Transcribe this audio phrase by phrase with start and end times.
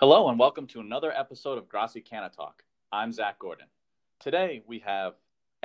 [0.00, 2.62] Hello and welcome to another episode of Grassi Canna Talk.
[2.92, 3.66] I'm Zach Gordon.
[4.20, 5.14] Today we have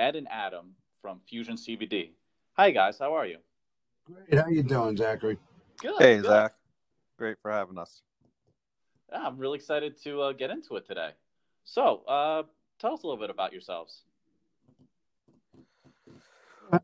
[0.00, 2.10] Ed and Adam from Fusion CBD.
[2.54, 3.36] Hi guys, how are you?
[4.04, 4.34] Great.
[4.34, 5.38] How are you doing, Zachary?
[5.80, 5.94] Good.
[6.00, 6.24] Hey, good.
[6.24, 6.54] Zach.
[7.16, 8.02] Great for having us.
[9.12, 11.10] Yeah, I'm really excited to uh, get into it today.
[11.62, 12.42] So, uh,
[12.80, 14.02] tell us a little bit about yourselves.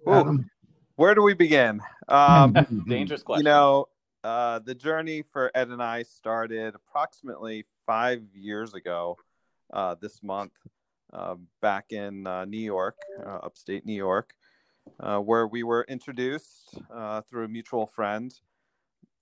[0.07, 0.49] Adam?
[0.95, 1.81] Where do we begin?
[2.07, 2.53] Um,
[2.89, 3.41] Dangerous question.
[3.41, 3.89] you know,
[4.23, 9.17] uh, the journey for Ed and I started approximately five years ago
[9.73, 10.53] uh, this month
[11.13, 14.35] uh, back in uh, New York, uh, upstate New York,
[14.99, 16.79] where we were introduced
[17.29, 18.33] through a mutual friend.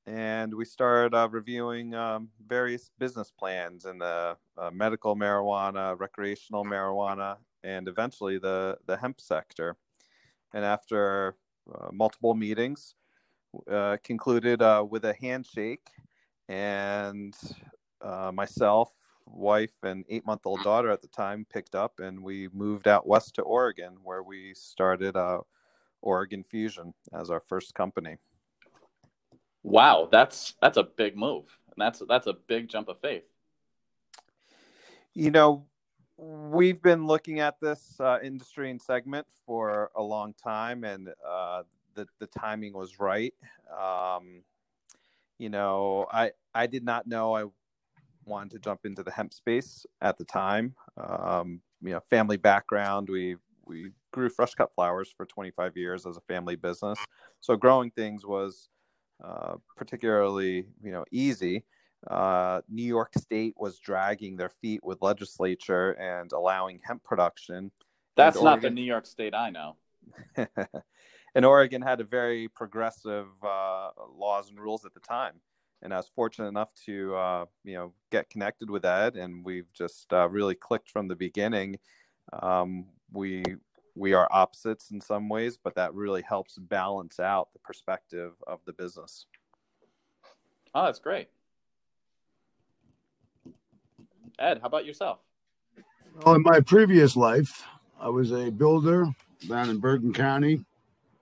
[0.06, 4.36] And we started reviewing um, various business plans in the
[4.72, 9.76] medical marijuana, recreational marijuana, and eventually the, the hemp sector.
[10.54, 11.36] And after
[11.92, 12.94] multiple meetings,
[13.70, 15.88] uh, concluded uh, with a handshake,
[16.48, 17.34] and
[18.02, 18.90] uh, myself,
[19.26, 23.06] wife, and eight month old daughter at the time picked up, and we moved out
[23.06, 25.40] west to Oregon, where we started uh,
[26.02, 28.16] Oregon Fusion as our first company.
[29.62, 33.24] wow, that's that's a big move, and that's that's a big jump of faith.
[35.14, 35.66] You know,
[36.16, 41.62] we've been looking at this uh, industry and segment for a long time, and uh,
[41.98, 43.34] the the timing was right.
[43.76, 44.42] Um,
[45.38, 47.44] you know, I I did not know I
[48.24, 50.74] wanted to jump into the hemp space at the time.
[50.96, 56.16] Um, you know, family background, we we grew fresh cut flowers for 25 years as
[56.16, 56.98] a family business,
[57.40, 58.68] so growing things was
[59.22, 61.64] uh, particularly you know easy
[62.06, 67.72] uh, New York State was dragging their feet with legislature and allowing hemp production.
[68.16, 69.76] That's not the New York State I know.
[71.34, 75.34] and Oregon had a very progressive uh, laws and rules at the time.
[75.82, 79.72] And I was fortunate enough to, uh, you know, get connected with Ed, and we've
[79.72, 81.78] just uh, really clicked from the beginning.
[82.32, 83.44] Um, we
[83.94, 88.60] we are opposites in some ways, but that really helps balance out the perspective of
[88.64, 89.26] the business.
[90.74, 91.28] Oh, that's great.
[94.38, 95.18] Ed, how about yourself?
[96.24, 97.64] Well, in my previous life,
[98.00, 99.06] I was a builder
[99.48, 100.64] down in Bergen County,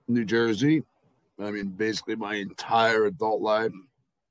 [0.07, 0.83] New Jersey.
[1.39, 3.71] I mean, basically my entire adult life.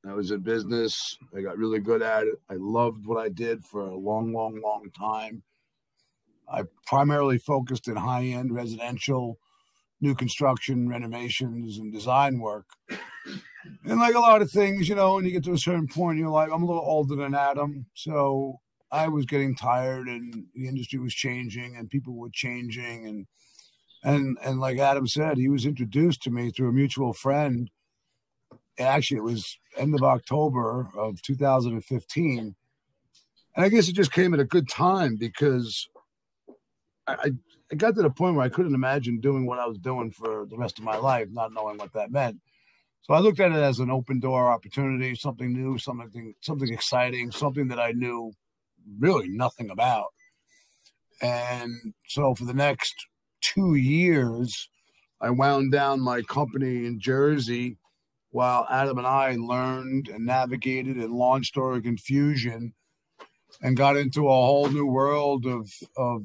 [0.09, 1.19] I was in business.
[1.37, 2.41] I got really good at it.
[2.49, 5.43] I loved what I did for a long, long, long time.
[6.49, 9.39] I primarily focused in high end residential,
[10.01, 12.67] new construction, renovations, and design work.
[13.85, 16.19] And like a lot of things, you know, when you get to a certain point,
[16.19, 17.87] in your life, I'm a little older than Adam.
[17.95, 18.61] So
[18.93, 23.27] I was getting tired and the industry was changing and people were changing and
[24.03, 27.71] and and like Adam said, he was introduced to me through a mutual friend.
[28.79, 32.55] Actually, it was end of October of 2015.
[33.57, 35.89] And I guess it just came at a good time because
[37.07, 37.33] I,
[37.73, 40.47] I got to the point where I couldn't imagine doing what I was doing for
[40.47, 42.39] the rest of my life, not knowing what that meant.
[43.03, 47.31] So I looked at it as an open door opportunity, something new, something something exciting,
[47.31, 48.33] something that I knew
[48.99, 50.09] really nothing about.
[51.23, 51.73] And
[52.09, 52.95] so for the next
[53.55, 54.69] two years,
[55.21, 57.79] I wound down my company in Jersey
[58.31, 62.75] while Adam and I learned and navigated and launched Oregon Fusion
[63.63, 66.23] and got into a whole new world of of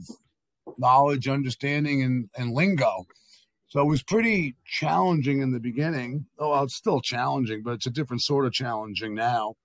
[0.77, 3.05] knowledge, understanding, and, and lingo.
[3.67, 6.25] So it was pretty challenging in the beginning.
[6.37, 9.55] Oh, well, it's still challenging, but it's a different sort of challenging now.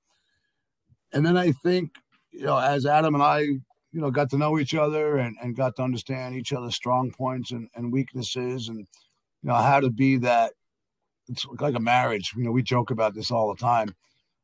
[1.13, 1.91] And then I think,
[2.31, 3.47] you know, as Adam and I,
[3.97, 7.11] you know, got to know each other and, and got to understand each other's strong
[7.11, 10.53] points and, and weaknesses and, you know, how to be that.
[11.29, 12.35] It's like a marriage.
[12.37, 13.95] You know, we joke about this all the time.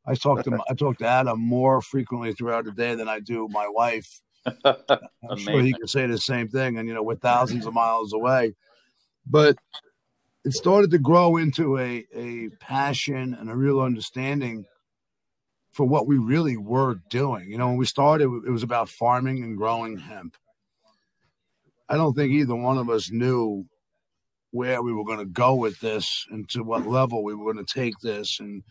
[0.06, 3.46] I talk to I talk to Adam more frequently throughout the day than I do
[3.48, 4.22] my wife.
[4.64, 8.14] I'm sure he can say the same thing, and you know, we're thousands of miles
[8.14, 8.54] away.
[9.26, 9.56] But
[10.46, 14.64] it started to grow into a a passion and a real understanding
[15.72, 17.50] for what we really were doing.
[17.50, 20.36] You know, when we started, it was about farming and growing hemp.
[21.88, 23.66] I don't think either one of us knew
[24.50, 27.64] where we were going to go with this and to what level we were going
[27.64, 28.62] to take this and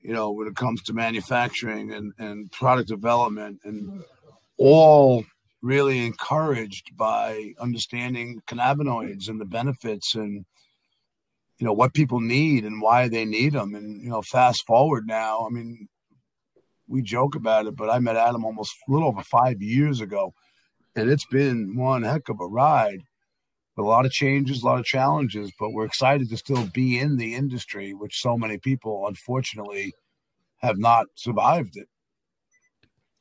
[0.00, 4.04] you know when it comes to manufacturing and, and product development and
[4.58, 5.24] all
[5.62, 10.44] really encouraged by understanding cannabinoids and the benefits and
[11.58, 15.06] you know what people need and why they need them and you know fast forward
[15.06, 15.88] now i mean
[16.88, 20.32] we joke about it but i met adam almost a little over five years ago
[20.96, 23.00] and it's been one heck of a ride
[23.76, 26.98] with a lot of changes a lot of challenges but we're excited to still be
[26.98, 29.92] in the industry which so many people unfortunately
[30.58, 31.88] have not survived it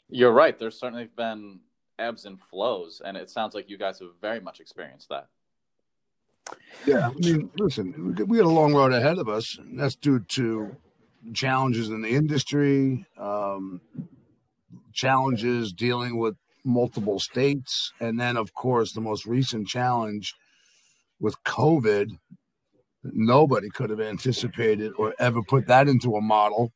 [0.10, 0.58] You're right.
[0.58, 1.60] There's certainly been
[1.98, 5.28] ebbs and flows, and it sounds like you guys have very much experienced that.
[6.86, 10.20] Yeah, I mean, listen, we got a long road ahead of us, and that's due
[10.20, 10.76] to
[11.34, 13.82] challenges in the industry, um,
[14.94, 20.34] challenges dealing with multiple states, and then, of course, the most recent challenge
[21.20, 22.10] with COVID.
[23.04, 26.72] Nobody could have anticipated or ever put that into a model.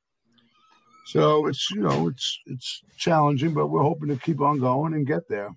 [1.06, 5.08] So it's you know it's it's challenging, but we're hoping to keep on going and
[5.08, 5.56] get there.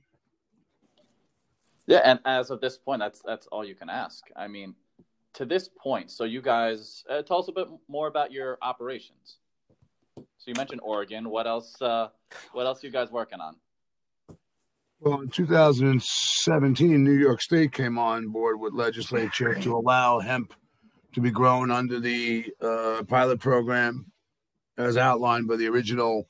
[1.88, 4.22] Yeah, and as of this point, that's that's all you can ask.
[4.36, 4.76] I mean,
[5.34, 9.38] to this point, so you guys uh, tell us a bit more about your operations.
[10.16, 11.28] So you mentioned Oregon.
[11.28, 11.80] What else?
[11.80, 12.08] Uh,
[12.52, 13.56] what else are you guys working on?
[15.00, 20.52] Well, in 2017, New York State came on board with legislature to allow hemp
[21.14, 24.12] to be grown under the uh, pilot program
[24.76, 26.28] as outlined by the original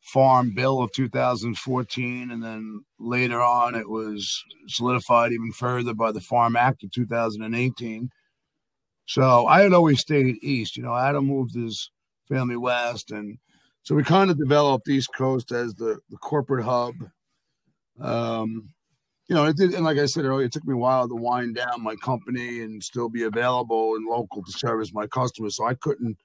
[0.00, 6.20] Farm Bill of 2014, and then later on it was solidified even further by the
[6.20, 8.10] Farm Act of 2018.
[9.08, 10.76] So I had always stayed east.
[10.76, 11.90] You know, Adam moved his
[12.28, 13.38] family west, and
[13.82, 16.92] so we kind of developed East Coast as the, the corporate hub.
[17.98, 18.68] Um,
[19.26, 21.14] you know, it did, and like I said earlier, it took me a while to
[21.14, 25.56] wind down my company and still be available and local to service my customers.
[25.56, 26.18] So I couldn't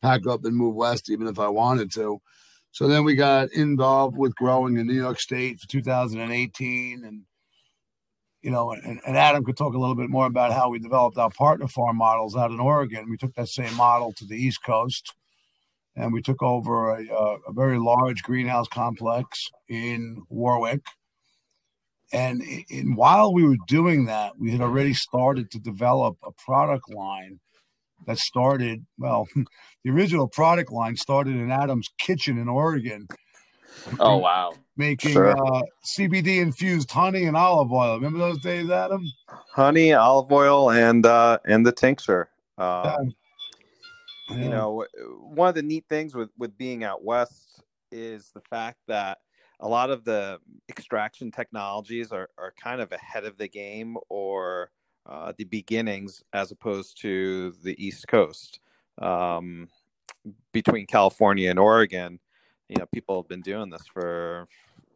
[0.00, 2.20] pack up and move west, even if I wanted to.
[2.70, 7.04] So then we got involved with growing in New York State for 2018.
[7.04, 7.22] And,
[8.42, 11.16] you know, and, and, Adam could talk a little bit more about how we developed
[11.16, 13.08] our partner farm models out in Oregon.
[13.08, 15.14] We took that same model to the East Coast
[15.94, 20.80] and we took over a, a, very large greenhouse complex in Warwick.
[22.12, 26.92] And in, while we were doing that, we had already started to develop a product
[26.92, 27.40] line
[28.06, 29.28] that started well
[29.84, 33.06] the original product line started in adam's kitchen in oregon
[34.00, 35.30] oh wow making sure.
[35.30, 39.04] uh, cbd infused honey and olive oil remember those days adam
[39.50, 43.12] honey olive oil and uh and the tincture um,
[44.30, 44.36] yeah.
[44.36, 44.84] you know
[45.20, 49.18] one of the neat things with with being out west is the fact that
[49.62, 50.38] a lot of the
[50.68, 54.70] extraction technologies are, are kind of ahead of the game or
[55.06, 58.60] uh, the beginnings as opposed to the East Coast.
[58.98, 59.68] Um,
[60.52, 62.20] between California and Oregon,
[62.72, 64.48] you know, people have been doing this for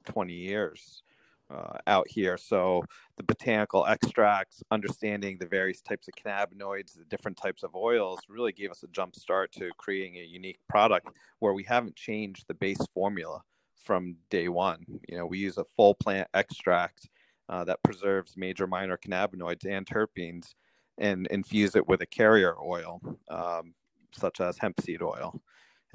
[0.06, 1.02] 20 years
[1.50, 2.38] uh, out here.
[2.38, 2.82] So
[3.18, 8.52] the botanical extracts, understanding the various types of cannabinoids, the different types of oils, really
[8.52, 11.08] gave us a jump start to creating a unique product
[11.40, 13.42] where we haven't changed the base formula
[13.84, 14.82] from day one.
[15.06, 17.10] You know, we use a full plant extract
[17.50, 20.54] uh, that preserves major minor cannabinoids and terpenes
[20.96, 23.74] and infuse it with a carrier oil, um,
[24.12, 25.38] such as hemp seed oil.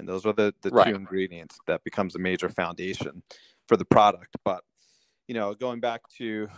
[0.02, 0.88] And those are the, the right.
[0.88, 3.22] two ingredients that becomes a major foundation
[3.68, 4.36] for the product.
[4.44, 4.64] But,
[5.28, 6.48] you know, going back to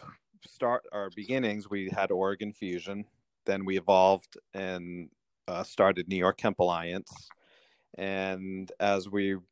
[0.48, 3.04] start our beginnings, we had Oregon Fusion.
[3.44, 5.10] Then we evolved and
[5.46, 7.12] uh, started New York Hemp Alliance.
[7.98, 9.42] And as we, you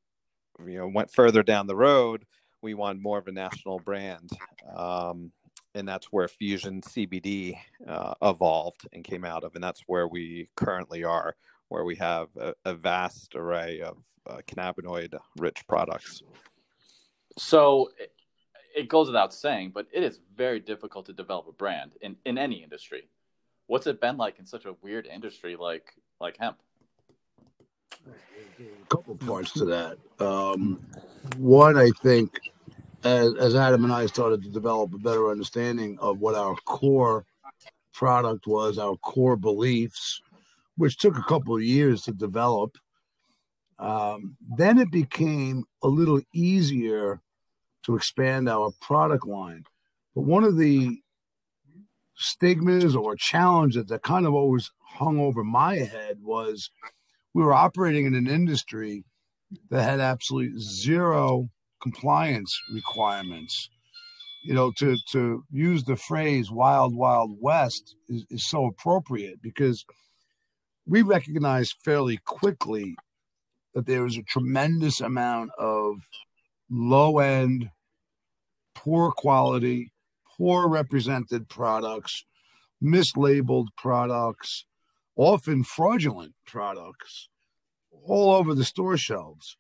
[0.59, 2.25] know, went further down the road,
[2.63, 4.31] we wanted more of a national brand.
[4.75, 5.33] Um,
[5.75, 9.55] and that's where Fusion CBD uh, evolved and came out of.
[9.55, 11.37] And that's where we currently are,
[11.73, 13.97] where we have a, a vast array of
[14.27, 16.23] uh, cannabinoid rich products.
[17.39, 17.89] So
[18.77, 22.37] it goes without saying, but it is very difficult to develop a brand in, in
[22.37, 23.09] any industry.
[23.69, 26.59] What's it been like in such a weird industry like like hemp?
[28.07, 29.97] A couple points to that.
[30.21, 30.85] Um,
[31.39, 32.39] one, I think
[33.03, 37.25] as, as Adam and I started to develop a better understanding of what our core
[37.95, 40.21] product was, our core beliefs,
[40.77, 42.77] which took a couple of years to develop,
[43.79, 47.21] um, then it became a little easier
[47.85, 49.65] to expand our product line.
[50.15, 51.01] But one of the
[52.15, 56.71] stigmas or challenges that kind of always hung over my head was
[57.35, 59.05] we were operating in an industry
[59.71, 61.49] that had absolutely zero
[61.83, 63.69] compliance requirements.
[64.45, 69.85] You know, to to use the phrase "wild, wild west" is, is so appropriate because
[70.87, 72.97] we recognized fairly quickly
[73.75, 75.97] that there was a tremendous amount of
[76.71, 77.71] low end,
[78.75, 79.93] poor quality,
[80.37, 82.25] poor represented products,
[82.83, 84.65] mislabeled products,
[85.17, 87.29] often fraudulent products
[88.05, 89.57] all over the store shelves.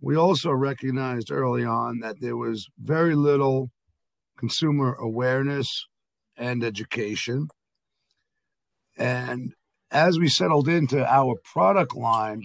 [0.00, 3.70] We also recognized early on that there was very little
[4.38, 5.86] consumer awareness
[6.36, 7.48] and education.
[8.98, 9.54] And
[9.96, 12.44] as we settled into our product line,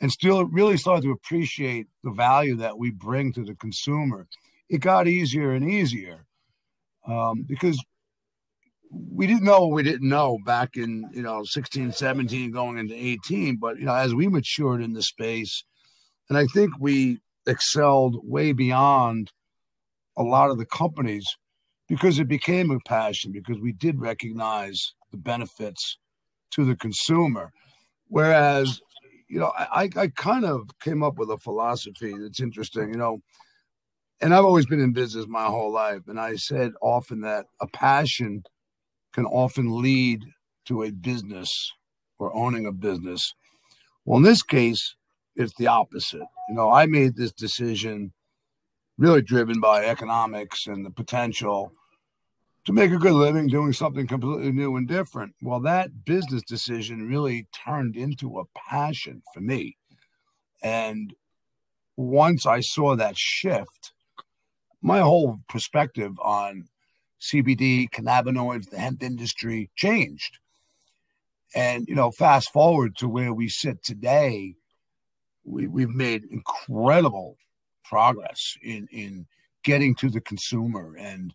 [0.00, 4.26] and still really started to appreciate the value that we bring to the consumer,
[4.70, 6.24] it got easier and easier
[7.06, 7.78] um, because
[8.90, 12.94] we didn't know what we didn't know back in you know 16 17 going into
[12.94, 15.64] 18 but you know as we matured in the space
[16.28, 19.32] and i think we excelled way beyond
[20.16, 21.26] a lot of the companies
[21.88, 25.98] because it became a passion because we did recognize the benefits
[26.54, 27.52] to the consumer
[28.08, 28.80] whereas
[29.28, 33.20] you know i i kind of came up with a philosophy that's interesting you know
[34.20, 37.66] and i've always been in business my whole life and i said often that a
[37.68, 38.42] passion
[39.14, 40.24] can often lead
[40.66, 41.72] to a business
[42.18, 43.34] or owning a business.
[44.04, 44.96] Well, in this case,
[45.36, 46.26] it's the opposite.
[46.48, 48.12] You know, I made this decision
[48.98, 51.72] really driven by economics and the potential
[52.64, 55.34] to make a good living doing something completely new and different.
[55.42, 59.76] Well, that business decision really turned into a passion for me.
[60.62, 61.14] And
[61.96, 63.92] once I saw that shift,
[64.80, 66.68] my whole perspective on
[67.20, 70.38] CBD, cannabinoids, the hemp industry changed.
[71.54, 74.54] And, you know, fast forward to where we sit today,
[75.44, 77.36] we, we've made incredible
[77.84, 79.26] progress in, in
[79.62, 81.32] getting to the consumer and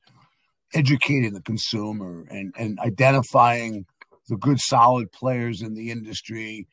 [0.73, 3.85] educating the consumer and, and identifying
[4.27, 6.67] the good, solid players in the industry.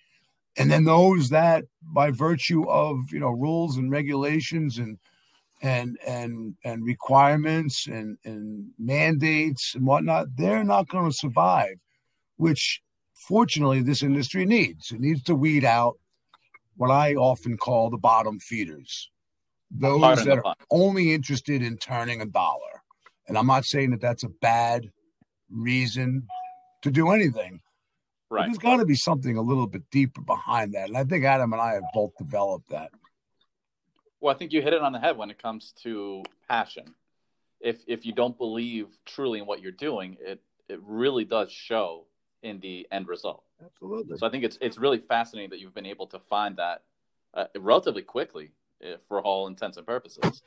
[0.58, 4.98] And then those that, by virtue of, you know, rules and regulations and
[5.62, 11.82] and and and requirements and and mandates and whatnot, they're not going to survive.
[12.36, 12.82] Which,
[13.14, 14.92] fortunately, this industry needs.
[14.92, 15.98] It needs to weed out
[16.76, 19.10] what I often call the bottom feeders,
[19.70, 22.82] those that are only interested in turning a dollar.
[23.28, 24.90] And I'm not saying that that's a bad
[25.50, 26.26] reason
[26.82, 27.60] to do anything.
[28.28, 28.42] Right.
[28.42, 30.88] But there's got to be something a little bit deeper behind that.
[30.88, 32.90] And I think Adam and I have both developed that.
[34.20, 36.94] Well, I think you hit it on the head when it comes to passion.
[37.60, 42.06] If if you don't believe truly in what you're doing, it it really does show
[42.42, 43.44] in the end result.
[43.64, 44.18] Absolutely.
[44.18, 46.82] So I think it's it's really fascinating that you've been able to find that
[47.34, 48.50] uh, relatively quickly,
[48.84, 50.42] uh, for all intents and purposes.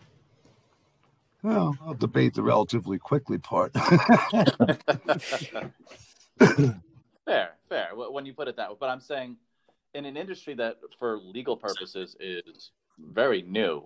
[1.41, 3.72] Well, I'll debate the relatively quickly part.
[7.25, 7.89] fair, fair.
[7.93, 9.38] When you put it that way, but I'm saying,
[9.93, 13.86] in an industry that, for legal purposes, is very new.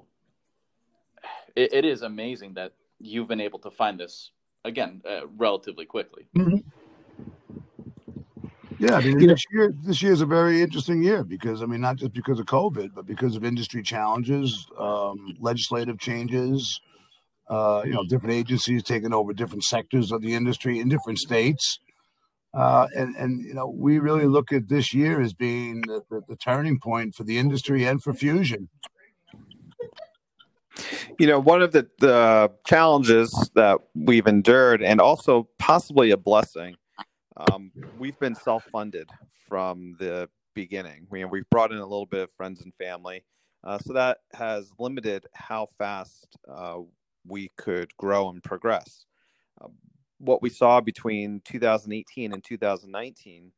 [1.55, 4.31] It, it is amazing that you've been able to find this
[4.65, 6.25] again uh, relatively quickly.
[6.35, 6.57] Mm-hmm.
[8.79, 11.81] Yeah, I mean, this year this year is a very interesting year because I mean,
[11.81, 16.81] not just because of COVID, but because of industry challenges, um, legislative changes.
[17.49, 21.79] Uh, you know, different agencies taking over different sectors of the industry in different states.
[22.53, 26.21] Uh, and and you know we really look at this year as being the, the,
[26.29, 28.69] the, turning point for the industry and for fusion.
[31.19, 36.75] You know, one of the, the challenges that we've endured, and also possibly a blessing,
[37.37, 39.09] um, we've been self funded
[39.47, 41.07] from the beginning.
[41.09, 43.23] We, we've brought in a little bit of friends and family.
[43.63, 46.79] Uh, so that has limited how fast uh,
[47.27, 49.05] we could grow and progress.
[49.61, 49.67] Uh,
[50.19, 53.51] what we saw between 2018 and 2019,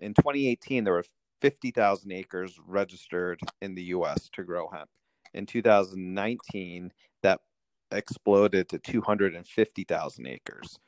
[0.00, 1.04] in 2018, there were
[1.40, 4.90] 50,000 acres registered in the US to grow hemp
[5.34, 7.40] in 2019 that
[7.92, 10.78] exploded to 250,000 acres.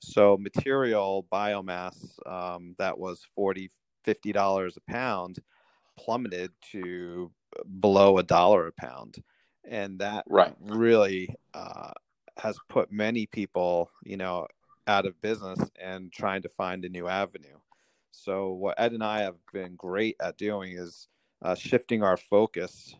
[0.00, 1.96] So material biomass
[2.26, 3.70] um, that was 40
[4.04, 5.38] 50 dollars a pound
[5.98, 7.30] plummeted to
[7.80, 9.22] below a dollar a pound
[9.68, 10.54] and that right.
[10.60, 11.90] really uh,
[12.38, 14.46] has put many people you know
[14.86, 17.58] out of business and trying to find a new avenue
[18.10, 21.08] so what ed and i have been great at doing is
[21.42, 22.96] uh, shifting our focus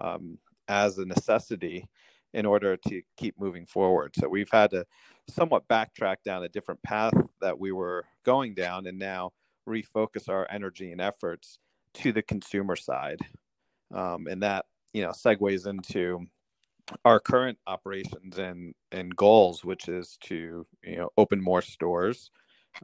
[0.00, 1.88] um, as a necessity
[2.32, 4.14] in order to keep moving forward.
[4.18, 4.84] So we've had to
[5.28, 9.30] somewhat backtrack down a different path that we were going down and now
[9.68, 11.58] refocus our energy and efforts
[11.94, 13.20] to the consumer side.
[13.94, 16.26] Um, and that, you know, segues into
[17.04, 22.30] our current operations and, and goals, which is to, you know, open more stores,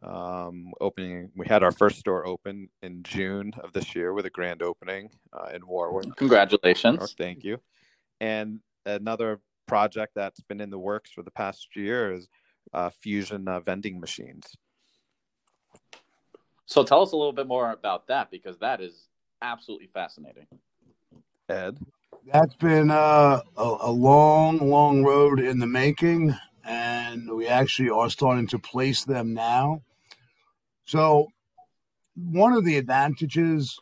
[0.03, 4.31] um, opening we had our first store open in june of this year with a
[4.31, 6.15] grand opening uh, in warwick.
[6.17, 7.15] Congratulations.
[7.19, 7.59] Thank you.
[8.21, 12.29] And another project that's been in the works for the past year is
[12.73, 14.47] uh, fusion uh, vending machines.
[16.67, 19.09] So tell us a little bit more about that because that is
[19.43, 20.47] absolutely fascinating.
[21.49, 21.79] Ed
[22.27, 28.11] that's been uh, a, a long long road in the making and we actually are
[28.11, 29.83] starting to place them now.
[30.85, 31.29] So,
[32.15, 33.79] one of the advantages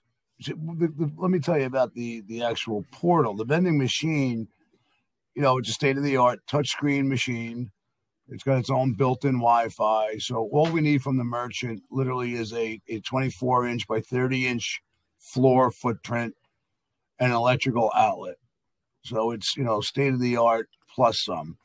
[0.46, 3.34] let me tell you about the the actual portal.
[3.34, 4.48] The vending machine,
[5.34, 7.70] you know, it's a state of the art touchscreen machine.
[8.28, 10.18] It's got its own built-in Wi-Fi.
[10.18, 14.46] So all we need from the merchant literally is a, a 24 inch by 30
[14.46, 14.82] inch
[15.18, 16.34] floor footprint
[17.20, 18.36] an electrical outlet.
[19.04, 21.58] So it's you know state of the art plus some.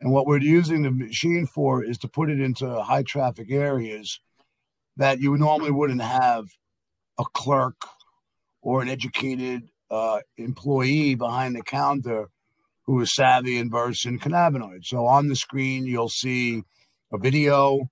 [0.00, 4.20] And what we're using the machine for is to put it into high traffic areas
[4.96, 6.44] that you normally wouldn't have
[7.18, 7.80] a clerk
[8.60, 12.28] or an educated uh, employee behind the counter
[12.84, 14.86] who is savvy and versed in cannabinoids.
[14.86, 16.62] So on the screen, you'll see
[17.12, 17.88] a video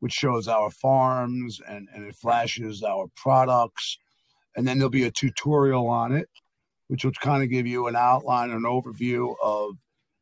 [0.00, 3.98] which shows our farms and, and it flashes our products.
[4.56, 6.28] And then there'll be a tutorial on it,
[6.88, 9.76] which will kind of give you an outline, an overview of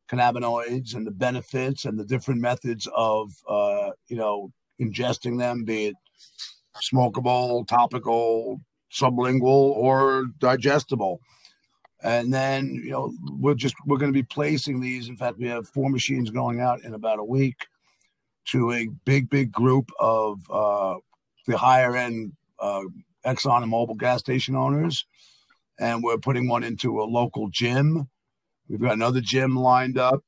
[0.09, 5.87] cannabinoids and the benefits and the different methods of, uh, you know, ingesting them, be
[5.87, 5.95] it
[6.91, 11.19] smokable, topical, sublingual, or digestible.
[12.01, 15.09] And then, you know, we're just we're going to be placing these.
[15.09, 17.67] In fact, we have four machines going out in about a week
[18.45, 20.95] to a big, big group of uh,
[21.45, 22.83] the higher end uh,
[23.25, 25.05] Exxon and Mobil gas station owners.
[25.79, 28.09] And we're putting one into a local gym.
[28.67, 30.23] We've got another gym lined up.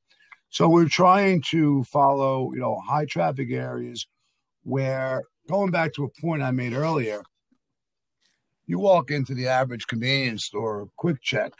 [0.50, 4.06] So we're trying to follow, you know, high traffic areas
[4.64, 7.22] where going back to a point I made earlier,
[8.66, 11.52] you walk into the average convenience store QuickChek,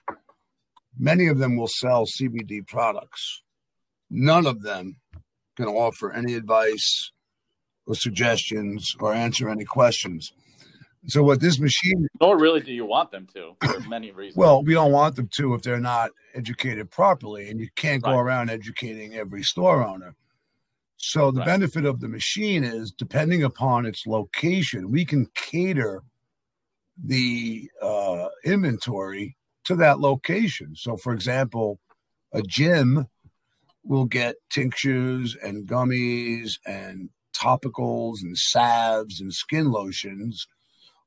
[0.99, 3.43] many of them will sell CBD products.
[4.11, 4.97] None of them
[5.57, 7.11] can offer any advice
[7.87, 10.33] or suggestions or answer any questions.
[11.07, 14.37] So what this machine Nor really do you want them to for many reasons.
[14.37, 18.13] well, we don't want them to if they're not educated properly, and you can't go
[18.13, 18.21] Right.
[18.21, 20.15] around educating every store owner.
[20.97, 21.47] So the Right.
[21.47, 26.03] benefit of the machine is depending upon its location, we can cater
[27.05, 30.75] the uh, inventory to that location.
[30.77, 31.81] So, for example,
[32.33, 33.07] a gym
[33.85, 40.47] will get tinctures and gummies and topicals and salves and skin lotions,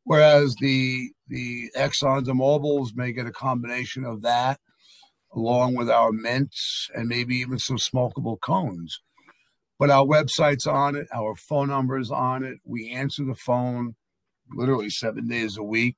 [0.06, 4.60] whereas the the Exxons and Mobiles may get a combination of that
[5.34, 9.02] along with our mints and maybe even some smokable cones.
[9.78, 12.60] But our website's on it, our phone number's on it.
[12.63, 13.96] We answer the phone
[14.50, 15.98] literally seven days a week.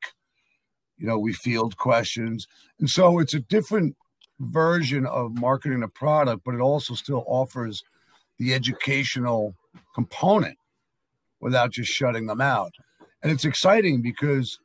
[0.98, 2.48] You know, we field questions.
[2.80, 3.96] And so it's a different
[4.40, 7.84] version of marketing a product, but it also still offers
[8.40, 9.54] the educational
[9.94, 10.58] component
[11.40, 12.72] without just shutting them out.
[13.24, 14.60] And it's exciting because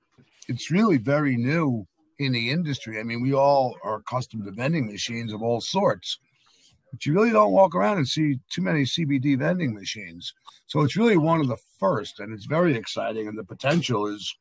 [0.49, 1.87] it's really very new
[2.19, 3.01] in the industry.
[3.01, 6.19] I mean, we all are accustomed to vending machines of all sorts,
[6.91, 10.35] but you really don't walk around and see too many CBD vending machines.
[10.67, 14.35] So it's really one of the first, and it's very exciting, and the potential is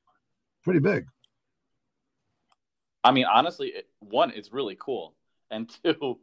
[0.63, 1.05] pretty big.
[3.03, 5.15] I mean, honestly, one, it's really cool,
[5.49, 6.19] and two,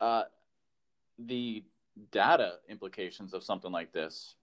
[0.00, 0.24] uh,
[1.18, 1.64] the
[2.10, 4.34] data implications of something like this.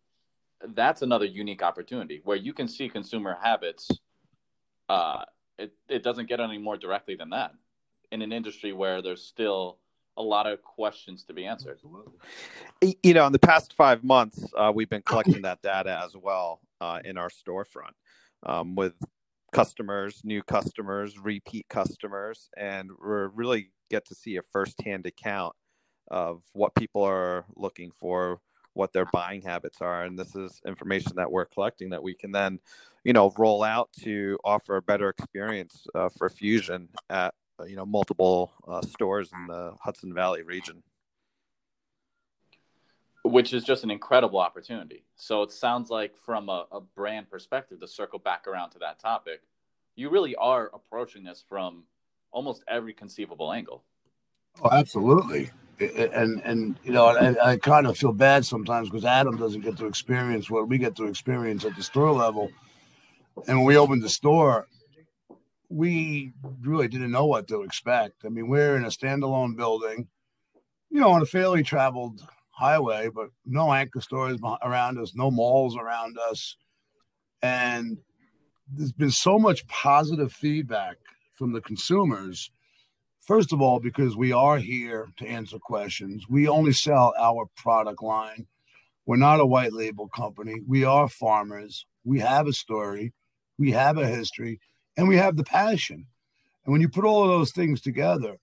[0.69, 3.89] That's another unique opportunity where you can see consumer habits.
[4.89, 5.23] Uh,
[5.57, 7.53] it it doesn't get any more directly than that
[8.11, 9.79] in an industry where there's still
[10.17, 11.79] a lot of questions to be answered.
[13.01, 16.61] you know in the past five months uh, we've been collecting that data as well
[16.81, 17.93] uh, in our storefront
[18.45, 18.93] um, with
[19.51, 25.55] customers new customers repeat customers and we're really get to see a firsthand account
[26.09, 28.39] of what people are looking for
[28.73, 32.31] what their buying habits are and this is information that we're collecting that we can
[32.31, 32.59] then
[33.03, 37.75] you know roll out to offer a better experience uh, for fusion at uh, you
[37.75, 40.81] know multiple uh, stores in the hudson valley region
[43.23, 45.05] which is just an incredible opportunity.
[45.15, 48.99] So it sounds like, from a, a, brand perspective, to circle back around to that
[48.99, 49.41] topic,
[49.95, 51.83] you really are approaching this from
[52.31, 53.83] almost every conceivable angle.
[54.61, 55.51] Oh, absolutely.
[55.79, 59.77] And and you know, I, I kind of feel bad sometimes because Adam doesn't get
[59.77, 62.51] to experience what we get to experience at the store level.
[63.47, 64.67] And when we opened the store,
[65.69, 66.31] we
[66.61, 68.25] really didn't know what to expect.
[68.25, 70.07] I mean, we're in a standalone building,
[70.91, 75.75] you know, on a fairly traveled highway, but no anchor stores around us, no malls
[75.75, 76.55] around us.
[77.41, 77.97] And
[78.71, 80.97] there's been so much positive feedback
[81.33, 82.51] from the consumers.
[83.25, 88.03] First of all, because we are here to answer questions, we only sell our product
[88.03, 88.47] line.
[89.05, 90.59] We're not a white label company.
[90.67, 91.85] We are farmers.
[92.03, 93.13] We have a story,
[93.57, 94.59] we have a history,
[94.97, 96.05] and we have the passion.
[96.65, 98.37] And when you put all of those things together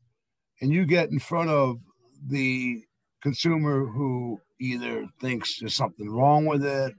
[0.61, 1.79] and you get in front of
[2.27, 2.83] the
[3.23, 6.95] consumer who either thinks there's something wrong with it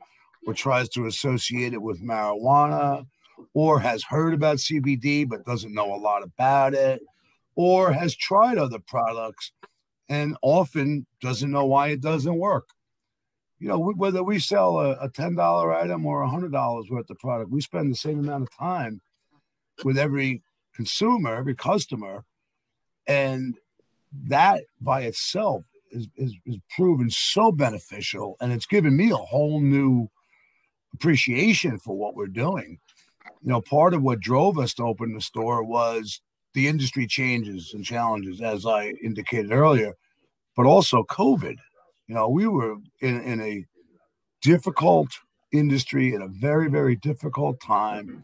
[0.46, 3.06] or tries to associate it with marijuana
[3.54, 7.02] or has heard about CBD but doesn't know a lot about it,
[7.56, 9.52] or has tried other products
[10.10, 12.70] and often doesn't know why it doesn't work.
[13.60, 17.62] You know, whether we sell a, a $10 item or $100 worth of product, we
[17.62, 19.02] spend the same amount of time
[19.84, 20.42] with every
[20.76, 22.26] consumer, every customer.
[23.08, 23.56] And
[24.28, 28.36] that by itself is, is, is proven so beneficial.
[28.42, 30.10] And it's given me a whole new
[30.94, 32.80] appreciation for what we're doing.
[33.44, 36.22] You know, part of what drove us to open the store was
[36.54, 39.94] the industry changes and challenges, as I indicated earlier,
[40.56, 41.56] but also COVID.
[42.08, 43.66] You know, we were in, in a
[44.42, 45.08] difficult
[45.54, 48.24] industry at a very, very difficult time.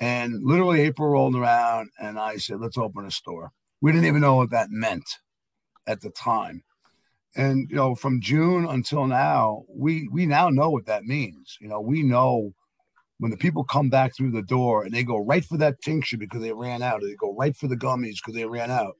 [0.00, 3.52] And literally, April rolled around, and I said, let's open a store.
[3.80, 5.08] We didn't even know what that meant
[5.86, 6.62] at the time.
[7.36, 11.56] And you know, from June until now, we we now know what that means.
[11.60, 12.52] You know, we know
[13.18, 16.16] when the people come back through the door and they go right for that tincture
[16.16, 18.94] because they ran out, or they go right for the gummies because they ran out.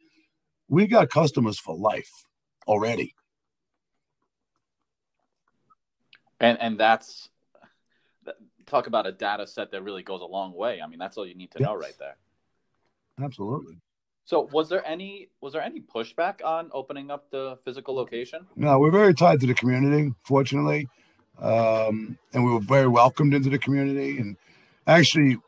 [0.68, 2.10] We got customers for life
[2.66, 3.14] already.
[6.40, 7.28] And and that's
[8.66, 10.80] talk about a data set that really goes a long way.
[10.82, 11.66] I mean, that's all you need to yes.
[11.66, 12.16] know right there.
[13.20, 13.78] Absolutely.
[14.24, 18.46] So was there any was there any pushback on opening up the physical location?
[18.56, 20.86] No, we're very tied to the community, fortunately,
[21.40, 24.18] um, and we were very welcomed into the community.
[24.18, 24.36] And
[24.86, 25.38] actually,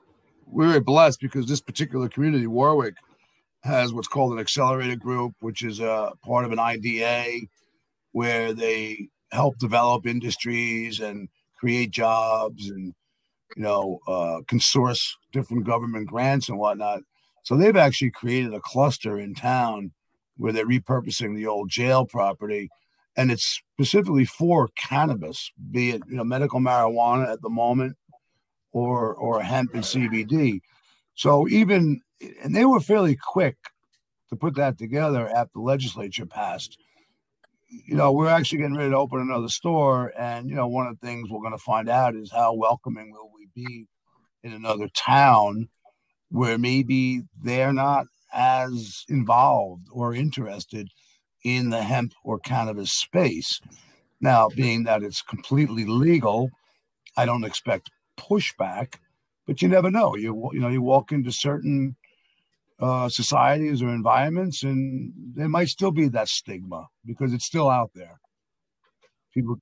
[0.46, 2.94] we very blessed because this particular community, Warwick,
[3.62, 7.46] has what's called an accelerated group, which is a part of an IDA,
[8.12, 12.94] where they help develop industries and create jobs and
[13.56, 17.02] you know uh, source different government grants and whatnot
[17.42, 19.92] so they've actually created a cluster in town
[20.36, 22.70] where they're repurposing the old jail property,
[23.20, 27.94] and it's specifically for cannabis, be it you know medical marijuana at the moment,
[28.72, 30.60] or or hemp and CBD.
[31.14, 32.00] So even
[32.42, 33.56] and they were fairly quick
[34.30, 36.78] to put that together after the legislature passed.
[37.68, 40.98] You know, we're actually getting ready to open another store, and you know, one of
[40.98, 43.86] the things we're going to find out is how welcoming will we be
[44.42, 45.68] in another town
[46.30, 50.88] where maybe they're not as involved or interested
[51.44, 53.60] in the hemp or cannabis space.
[54.20, 56.50] Now, being that it's completely legal,
[57.16, 58.96] I don't expect pushback,
[59.46, 60.16] but you never know.
[60.16, 61.96] You you know you walk into certain
[62.78, 67.90] uh, societies or environments, and there might still be that stigma because it's still out
[67.94, 68.20] there.
[69.32, 69.58] People,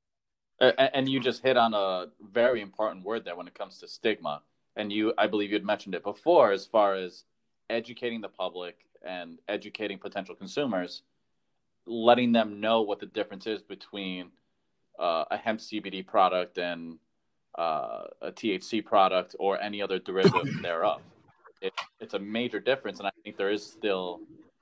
[0.60, 4.42] and you just hit on a very important word there when it comes to stigma
[4.76, 7.24] and you i believe you had mentioned it before as far as
[7.68, 11.02] educating the public and educating potential consumers
[11.88, 14.30] letting them know what the difference is between
[14.98, 16.98] uh, a hemp cbd product and
[17.56, 21.00] uh, a thc product or any other derivative thereof.
[21.60, 24.20] It, it's a major difference and i think there is still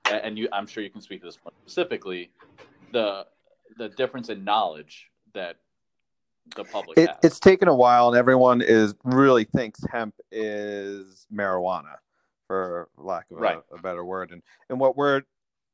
[0.09, 2.31] and you i'm sure you can speak to this point specifically
[2.91, 3.27] the
[3.77, 5.57] the difference in knowledge that
[6.55, 11.97] the public it, it's taken a while and everyone is really thinks hemp is marijuana
[12.47, 13.59] for lack of right.
[13.71, 14.31] a, a, better word.
[14.31, 15.21] And and what we're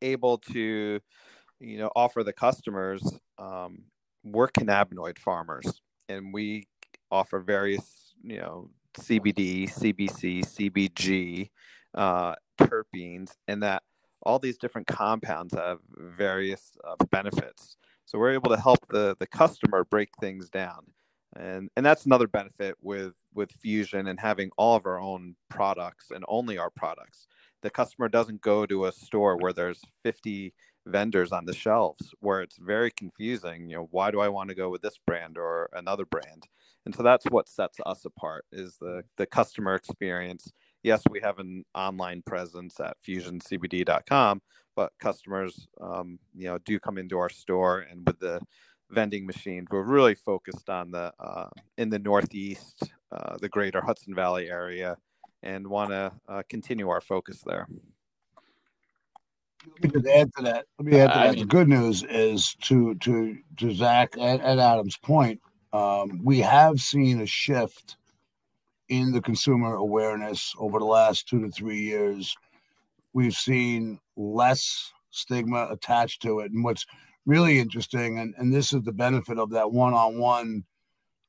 [0.01, 0.99] able to
[1.63, 3.83] you know offer the customers um,
[4.23, 6.67] we're cannabinoid farmers and we
[7.11, 11.49] offer various you know cbd cbc cbg
[11.95, 13.83] uh, terpenes and that
[14.23, 19.27] all these different compounds have various uh, benefits so we're able to help the the
[19.27, 20.85] customer break things down,
[21.35, 26.11] and and that's another benefit with with Fusion and having all of our own products
[26.11, 27.27] and only our products.
[27.61, 30.53] The customer doesn't go to a store where there's 50
[30.85, 34.55] vendors on the shelves where it's very confusing you know why do i want to
[34.55, 36.47] go with this brand or another brand
[36.85, 40.51] and so that's what sets us apart is the the customer experience
[40.83, 44.41] yes we have an online presence at fusioncbd.com
[44.75, 48.41] but customers, um, you know, do come into our store, and with the
[48.89, 54.15] vending machines, we're really focused on the uh, in the Northeast, uh, the Greater Hudson
[54.15, 54.97] Valley area,
[55.41, 57.67] and want to uh, continue our focus there.
[59.65, 60.65] Let me just add to that.
[60.77, 61.39] Let me add to that.
[61.39, 65.41] The good news is to to to Zach and, and Adam's point.
[65.71, 67.97] Um, we have seen a shift
[68.89, 72.35] in the consumer awareness over the last two to three years
[73.13, 76.51] we've seen less stigma attached to it.
[76.51, 76.85] And what's
[77.25, 80.63] really interesting, and, and this is the benefit of that one on one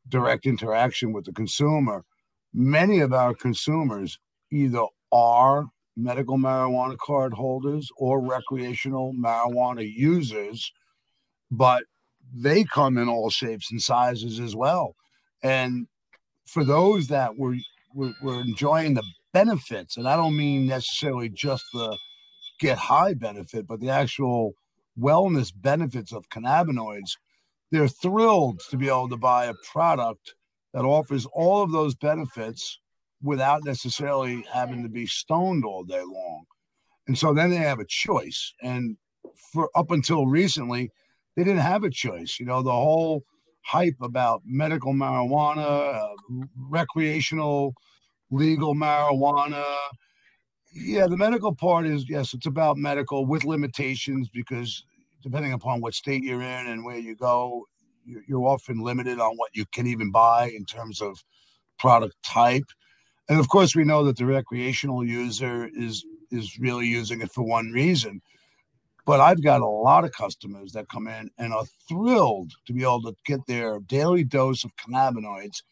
[0.09, 2.05] direct interaction with the consumer,
[2.53, 4.18] many of our consumers
[4.51, 10.72] either are medical marijuana card holders or recreational marijuana users,
[11.50, 11.85] but
[12.35, 14.96] they come in all shapes and sizes as well.
[15.42, 15.87] And
[16.46, 17.57] for those that were
[17.94, 21.96] we're, we're enjoying the benefits, and I don't mean necessarily just the
[22.59, 24.54] get high benefit, but the actual
[24.98, 27.12] wellness benefits of cannabinoids.
[27.70, 30.35] They're thrilled to be able to buy a product
[30.72, 32.78] that offers all of those benefits
[33.24, 36.44] without necessarily having to be stoned all day long.
[37.08, 38.52] And so then they have a choice.
[38.62, 38.96] And
[39.52, 40.90] for up until recently,
[41.34, 42.38] they didn't have a choice.
[42.38, 43.24] You know, the whole
[43.62, 47.74] hype about medical marijuana, uh, recreational
[48.30, 49.64] legal marijuana.
[50.74, 54.84] Yeah, the medical part is yes, it's about medical with limitations because
[55.22, 57.66] depending upon what state you're in and where you go,
[58.04, 61.16] you're often limited on what you can even buy in terms of
[61.78, 62.64] product type.
[63.28, 67.42] And of course, we know that the recreational user is is really using it for
[67.42, 68.20] one reason.
[69.06, 72.82] But I've got a lot of customers that come in and are thrilled to be
[72.82, 75.62] able to get their daily dose of cannabinoids,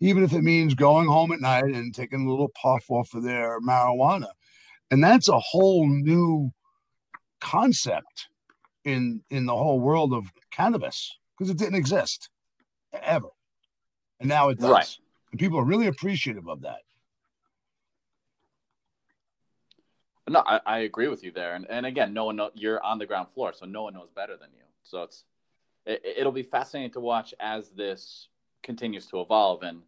[0.00, 3.22] even if it means going home at night and taking a little puff off of
[3.22, 4.28] their marijuana.
[4.90, 6.50] And that's a whole new
[7.40, 8.28] concept
[8.84, 12.28] in in the whole world of cannabis because it didn't exist
[13.02, 13.28] ever.
[14.18, 14.70] And now it does.
[14.70, 14.98] Right.
[15.30, 16.80] And people are really appreciative of that.
[20.30, 21.56] No, I, I agree with you there.
[21.56, 24.10] And, and again, no one know, you're on the ground floor, so no one knows
[24.14, 24.62] better than you.
[24.84, 25.24] So it's
[25.84, 28.28] it, it'll be fascinating to watch as this
[28.62, 29.64] continues to evolve.
[29.64, 29.82] And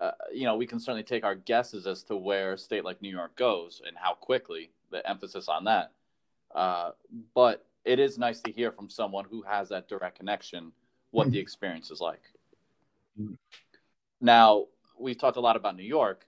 [0.00, 3.02] uh, you know, we can certainly take our guesses as to where a state like
[3.02, 4.70] New York goes and how quickly.
[4.90, 5.92] The emphasis on that.
[6.54, 6.92] Uh,
[7.34, 10.72] but it is nice to hear from someone who has that direct connection
[11.10, 12.22] what the experience is like.
[14.22, 14.66] Now,
[14.98, 16.26] we've talked a lot about New York.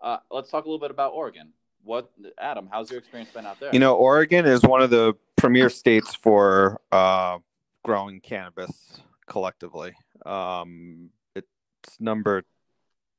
[0.00, 1.54] Uh, let's talk a little bit about Oregon
[1.88, 2.68] what Adam?
[2.70, 3.70] How's your experience been out there?
[3.72, 7.38] You know, Oregon is one of the premier states for uh,
[7.82, 9.94] growing cannabis collectively.
[10.26, 11.48] Um, it's
[11.98, 12.44] number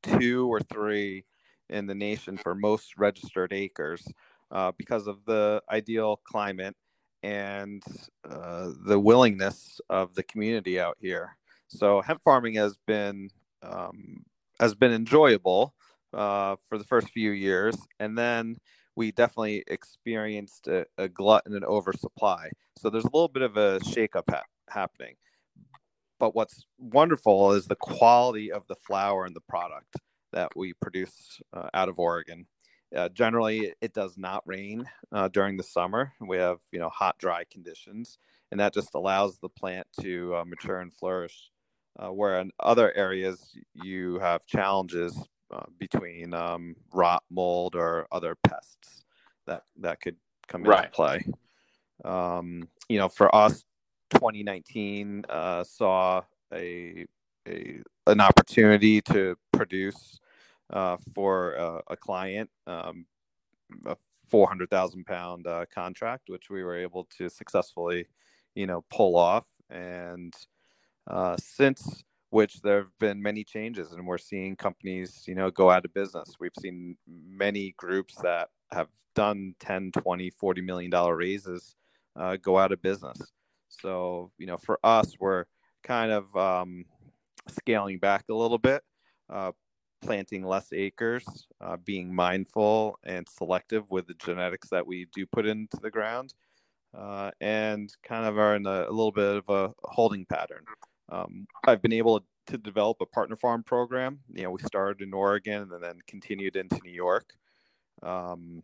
[0.03, 1.25] two or three
[1.69, 4.07] in the nation for most registered acres
[4.51, 6.75] uh, because of the ideal climate
[7.23, 7.81] and
[8.29, 11.35] uh, the willingness of the community out here.
[11.69, 13.31] So hemp farming has been
[13.63, 14.23] um,
[14.59, 15.73] has been enjoyable
[16.13, 18.57] uh, for the first few years, and then
[18.95, 22.49] we definitely experienced a, a glut and an oversupply.
[22.77, 25.15] So there's a little bit of a shakeup ha- happening.
[26.19, 29.95] But what's wonderful is the quality of the flower and the product
[30.33, 32.45] that we produce uh, out of Oregon.
[32.95, 36.11] Uh, generally, it does not rain uh, during the summer.
[36.19, 38.17] We have you know hot, dry conditions,
[38.51, 41.51] and that just allows the plant to uh, mature and flourish.
[41.97, 48.35] Uh, where in other areas you have challenges uh, between um, rot, mold, or other
[48.47, 49.03] pests
[49.47, 50.15] that that could
[50.47, 50.91] come into right.
[50.91, 51.25] play.
[52.05, 53.63] Um, you know, for us,
[54.11, 56.21] 2019 uh, saw
[56.53, 57.05] a,
[57.47, 60.19] a an opportunity to produce
[60.71, 63.05] uh, for a, a client um,
[63.85, 63.95] a
[64.29, 68.07] 400,000 pound uh, contract, which we were able to successfully,
[68.55, 69.45] you know, pull off.
[69.69, 70.33] And
[71.07, 75.69] uh, since which there have been many changes and we're seeing companies you know go
[75.69, 76.35] out of business.
[76.39, 81.75] We've seen many groups that have done 10 20 40 million dollar raises
[82.15, 83.19] uh, go out of business.
[83.67, 85.45] So you know for us we're
[85.83, 86.85] kind of um,
[87.47, 88.83] scaling back a little bit
[89.29, 89.51] uh,
[90.01, 95.45] planting less acres uh, being mindful and selective with the genetics that we do put
[95.45, 96.33] into the ground
[96.97, 100.63] uh, and kind of are in a, a little bit of a holding pattern
[101.09, 104.19] um, I've been able to develop a partner farm program.
[104.33, 107.33] You know, we started in Oregon and then continued into New York.
[108.01, 108.63] Um,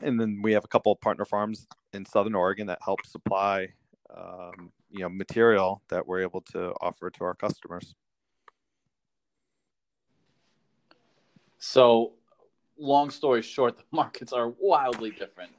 [0.00, 3.68] and then we have a couple of partner farms in Southern Oregon that help supply,
[4.14, 7.94] um, you know, material that we're able to offer to our customers.
[11.58, 12.12] So,
[12.78, 15.52] long story short, the markets are wildly different,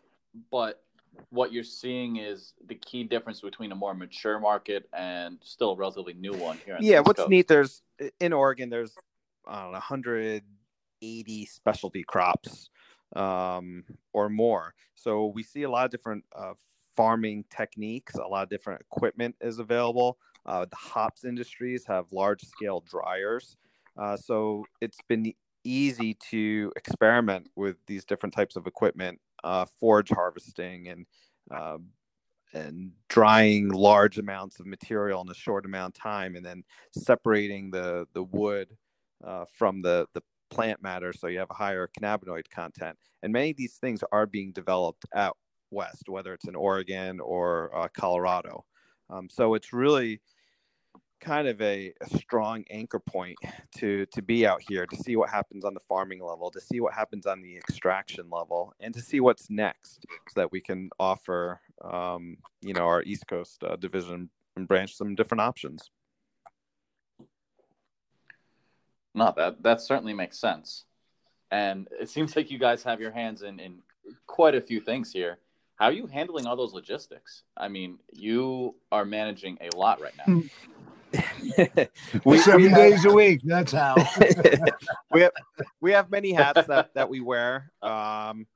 [0.52, 0.84] but
[1.30, 5.76] what you're seeing is the key difference between a more mature market and still a
[5.76, 6.78] relatively new one here.
[6.80, 7.30] yeah, what's Coast.
[7.30, 7.82] neat there's
[8.20, 8.96] in Oregon there's
[9.48, 12.70] I don't know 180 specialty crops
[13.16, 14.74] um, or more.
[14.96, 16.54] So we see a lot of different uh,
[16.96, 18.16] farming techniques.
[18.16, 20.18] A lot of different equipment is available.
[20.46, 23.58] Uh, the hops industries have large scale dryers.
[23.98, 30.10] Uh, so it's been easy to experiment with these different types of equipment uh, forage
[30.10, 31.06] harvesting and
[31.52, 31.78] uh,
[32.54, 37.72] and drying large amounts of material in a short amount of time, and then separating
[37.72, 38.70] the the wood
[39.26, 42.96] uh, from the the plant matter, so you have a higher cannabinoid content.
[43.24, 45.38] And many of these things are being developed out
[45.72, 48.64] west, whether it's in Oregon or uh, Colorado.
[49.10, 50.22] Um, so it's really
[51.24, 53.38] kind of a, a, strong anchor point
[53.78, 56.82] to to be out here to see what happens on the farming level to see
[56.82, 60.90] what happens on the extraction level and to see what's next so that we can
[61.00, 65.90] offer um, you know our east coast uh, division and branch some different options.
[69.16, 70.86] No that that certainly makes sense.
[71.52, 73.80] And it seems like you guys have your hands in in
[74.28, 75.38] quite a few things here.
[75.76, 77.44] How are you handling all those logistics?
[77.56, 80.42] I mean you are managing a lot right now
[82.26, 83.42] we, Seven we days a week.
[83.44, 83.96] That's how.
[85.12, 85.32] we have
[85.82, 87.72] we have many hats that, that we wear.
[87.82, 88.48] Um,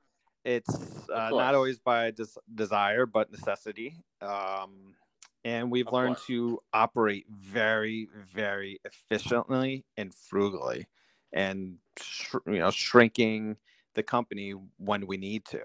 [0.44, 3.96] it's uh, not always by des- desire, but necessity.
[4.20, 4.94] Um,
[5.44, 6.26] and we've of learned course.
[6.26, 10.86] to operate very, very efficiently and frugally,
[11.32, 13.56] and sh- you know, shrinking
[13.94, 15.60] the company when we need to.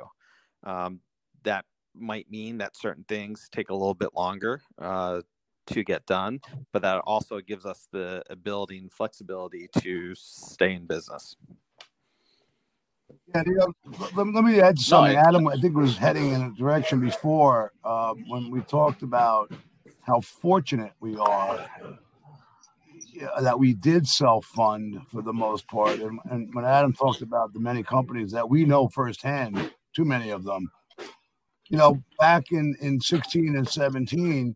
[0.63, 0.99] Um,
[1.43, 5.21] that might mean that certain things take a little bit longer uh,
[5.67, 10.85] to get done, but that also gives us the ability and flexibility to stay in
[10.85, 11.35] business.
[13.33, 13.43] Yeah,
[14.15, 15.15] let, let, me add something.
[15.15, 19.51] Adam, I think was heading in a direction before uh, when we talked about
[20.01, 21.65] how fortunate we are
[23.41, 25.99] that we did self fund for the most part.
[25.99, 30.29] And, and when Adam talked about the many companies that we know firsthand, too many
[30.29, 30.69] of them,
[31.69, 34.55] you know, back in, in 16 and 17,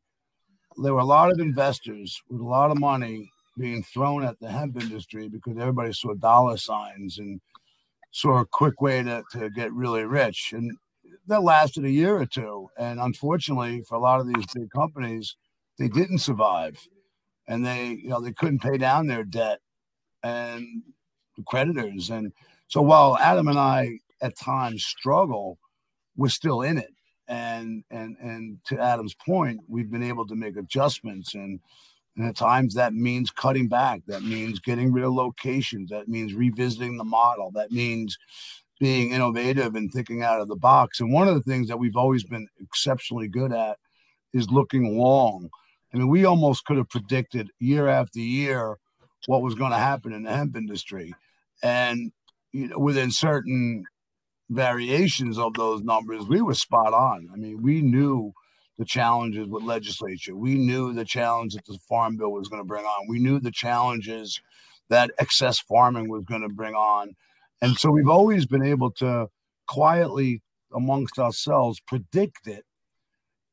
[0.78, 4.50] there were a lot of investors with a lot of money being thrown at the
[4.50, 7.42] hemp industry because everybody saw dollar signs and
[8.12, 10.54] saw a quick way to, to get really rich.
[10.54, 10.78] And
[11.28, 12.70] that lasted a year or two.
[12.78, 15.36] And unfortunately, for a lot of these big companies,
[15.80, 16.80] they didn't survive.
[17.48, 19.60] And they, you know, they couldn't pay down their debt
[20.24, 20.84] and
[21.36, 22.10] the creditors.
[22.10, 22.32] And
[22.68, 25.58] so while Adam and I at times struggle,
[26.16, 26.94] we're still in it
[27.28, 31.60] and and and to Adam's point, we've been able to make adjustments and
[32.16, 34.02] and at times that means cutting back.
[34.08, 35.92] That means getting rid of locations.
[35.92, 37.52] That means revisiting the model.
[37.52, 38.18] That means
[38.80, 41.00] being innovative and thinking out of the box.
[41.00, 43.78] And one of the things that we've always been exceptionally good at
[44.34, 45.50] is looking long.
[45.94, 48.78] I mean, we almost could have predicted year after year
[49.28, 51.14] what was going to happen in the hemp industry.
[51.64, 52.12] And
[52.52, 53.86] you know, within certain
[54.50, 57.30] variations of those numbers, we were spot on.
[57.34, 58.34] I mean, we knew
[58.78, 60.36] the challenges with legislature.
[60.36, 63.08] We knew the challenge that the farm bill was going to bring on.
[63.08, 64.40] We knew the challenges
[64.90, 67.16] that excess farming was going to bring on.
[67.62, 69.28] And so we've always been able to
[69.68, 70.42] quietly
[70.74, 72.64] amongst ourselves predict it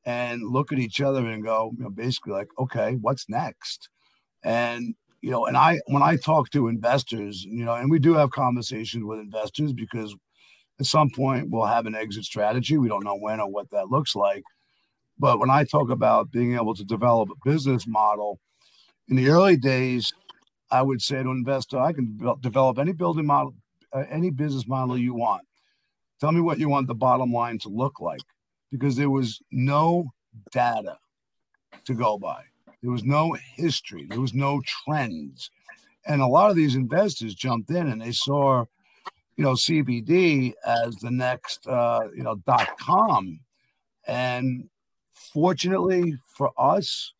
[0.04, 3.88] and look at each other and go, you know, basically like, okay, what's next?
[4.44, 8.12] And you know, and I when I talk to investors, you know, and we do
[8.12, 10.14] have conversations with investors because
[10.80, 12.78] at some point we'll have an exit strategy.
[12.78, 14.44] We don't know when or what that looks like.
[15.18, 18.40] But when I talk about being able to develop a business model,
[19.08, 20.12] in the early days,
[20.70, 23.54] I would say to investor, I can develop any building model,
[23.92, 25.46] uh, any business model you want.
[26.20, 28.22] Tell me what you want the bottom line to look like,
[28.72, 30.06] because there was no
[30.50, 30.96] data
[31.84, 32.42] to go by.
[32.82, 34.06] There was no history.
[34.08, 35.50] There was no trends.
[36.06, 38.64] And a lot of these investors jumped in and they saw
[39.36, 43.40] you know, CBD as the next, uh, you know, dot com.
[44.06, 44.68] And
[45.14, 47.12] fortunately for us,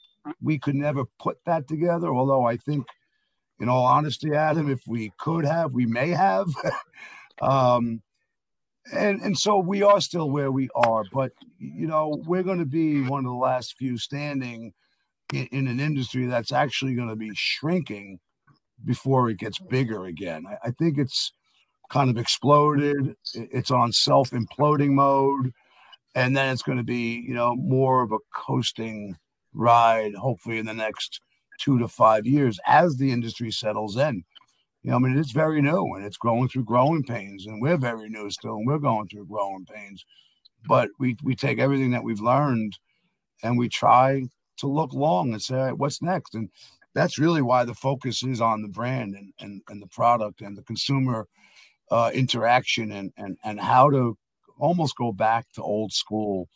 [0.42, 2.14] we could never put that together.
[2.14, 2.86] Although I think,
[3.60, 6.48] in all honesty, Adam, if we could have, we may have.
[7.42, 8.02] um,
[8.92, 12.66] and and so we are still where we are, but you know, we're going to
[12.66, 14.74] be one of the last few standing
[15.32, 18.18] in, in an industry that's actually going to be shrinking
[18.84, 20.44] before it gets bigger again.
[20.46, 21.32] I, I think it's
[21.90, 23.14] kind of exploded.
[23.34, 25.52] It's on self imploding mode.
[26.14, 29.16] And then it's going to be, you know, more of a coasting
[29.52, 31.20] ride, hopefully in the next
[31.58, 34.24] two to five years as the industry settles in.
[34.82, 37.78] You know, I mean, it's very new and it's growing through growing pains, and we're
[37.78, 40.04] very new still, and we're going through growing pains.
[40.68, 42.78] But we we take everything that we've learned
[43.42, 44.22] and we try
[44.58, 46.34] to look long and say, what's next?
[46.34, 46.48] And
[46.94, 50.56] that's really why the focus is on the brand and, and, and the product and
[50.56, 51.26] the consumer
[51.90, 54.16] uh, interaction and, and and how to
[54.58, 56.48] almost go back to old school.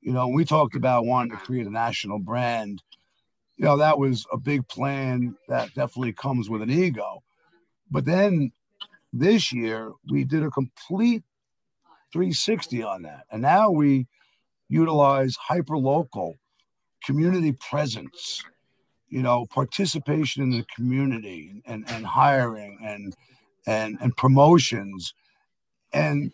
[0.00, 2.82] You know, we talked about wanting to create a national brand.
[3.56, 7.22] You know, that was a big plan that definitely comes with an ego.
[7.90, 8.52] But then
[9.12, 11.22] this year we did a complete
[12.12, 13.24] 360 on that.
[13.30, 14.06] And now we
[14.68, 16.34] utilize hyper local
[17.04, 18.42] community presence,
[19.08, 23.14] you know, participation in the community and, and hiring and
[23.66, 25.14] and and promotions
[25.92, 26.32] and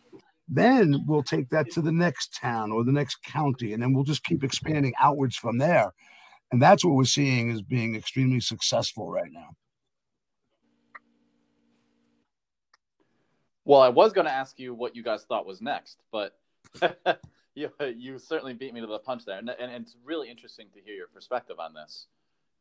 [0.48, 4.04] then we'll take that to the next town or the next county and then we'll
[4.04, 5.92] just keep expanding outwards from there
[6.50, 9.50] And that's what we're seeing as being extremely successful right now.
[13.64, 16.36] Well, I was going to ask you what you guys thought was next, but
[17.54, 19.38] you, you certainly beat me to the punch there.
[19.38, 22.06] And, and it's really interesting to hear your perspective on this.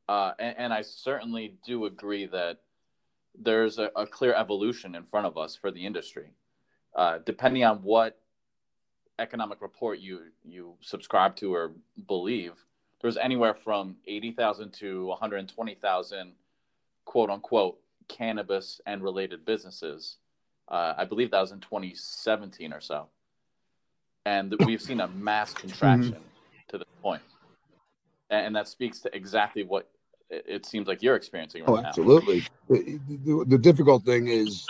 [0.08, 2.60] Uh, and, and, I certainly do agree that
[3.38, 6.32] there's a, a, clear evolution in front of us for the industry.
[6.96, 8.20] Uh, depending on what
[9.20, 11.74] economic report you you subscribe to or
[12.08, 12.54] believe,
[13.02, 16.32] there's anywhere from 80,000 to 120,000
[17.06, 20.18] quote unquote cannabis and related businesses.
[20.68, 23.08] Uh, I believe that was in 2017 or so.
[24.26, 26.68] And we've seen a mass contraction mm-hmm.
[26.68, 27.22] to this point.
[28.30, 29.90] And that speaks to exactly what
[30.30, 32.44] it seems like you're experiencing right oh, absolutely.
[32.70, 34.68] The, the, the difficult thing is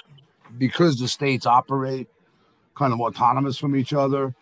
[0.58, 2.08] because the states operate
[2.76, 4.34] kind of autonomous from each other,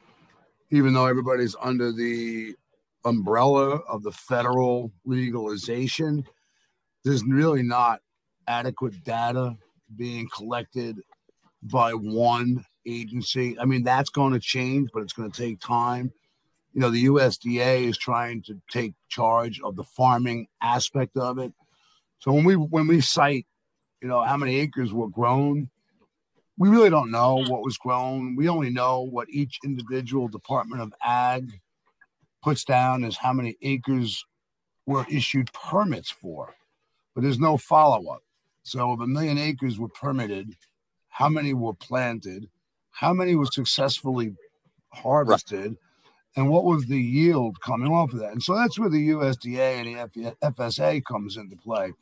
[0.71, 2.55] even though everybody's under the
[3.03, 6.23] umbrella of the federal legalization,
[7.03, 8.01] there's really not
[8.47, 9.55] adequate data
[9.95, 10.97] being collected
[11.63, 13.57] by one agency.
[13.59, 16.11] I mean, that's going to change, but it's going to take time.
[16.73, 21.53] You know, the USDA is trying to take charge of the farming aspect of it.
[22.19, 23.47] So when we when we cite,
[24.01, 25.69] you know, how many acres were grown,
[26.57, 27.49] we really don't know mm.
[27.49, 28.35] what was grown.
[28.35, 31.61] We only know what each individual Department of Ag
[32.43, 34.25] puts down as how many acres
[34.85, 36.55] were issued permits for,
[37.13, 38.23] but there's no follow up.
[38.63, 40.55] So if a million acres were permitted,
[41.09, 42.49] how many were planted?
[42.91, 44.35] How many were successfully
[44.93, 45.67] harvested?
[45.67, 45.77] Right.
[46.35, 48.31] And what was the yield coming off of that?
[48.31, 51.93] And so that's where the USDA and the FSA comes into play.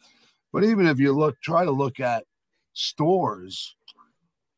[0.52, 2.26] But even if you look, try to look at
[2.74, 3.76] stores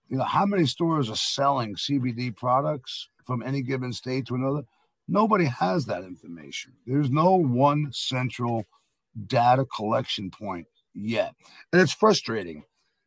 [0.09, 4.63] you know, how many stores are selling CBD products from any given state to another?
[5.07, 6.73] Nobody has that information.
[6.85, 8.65] There's no one central
[9.27, 11.33] data collection point yet.
[11.71, 12.63] And it's frustrating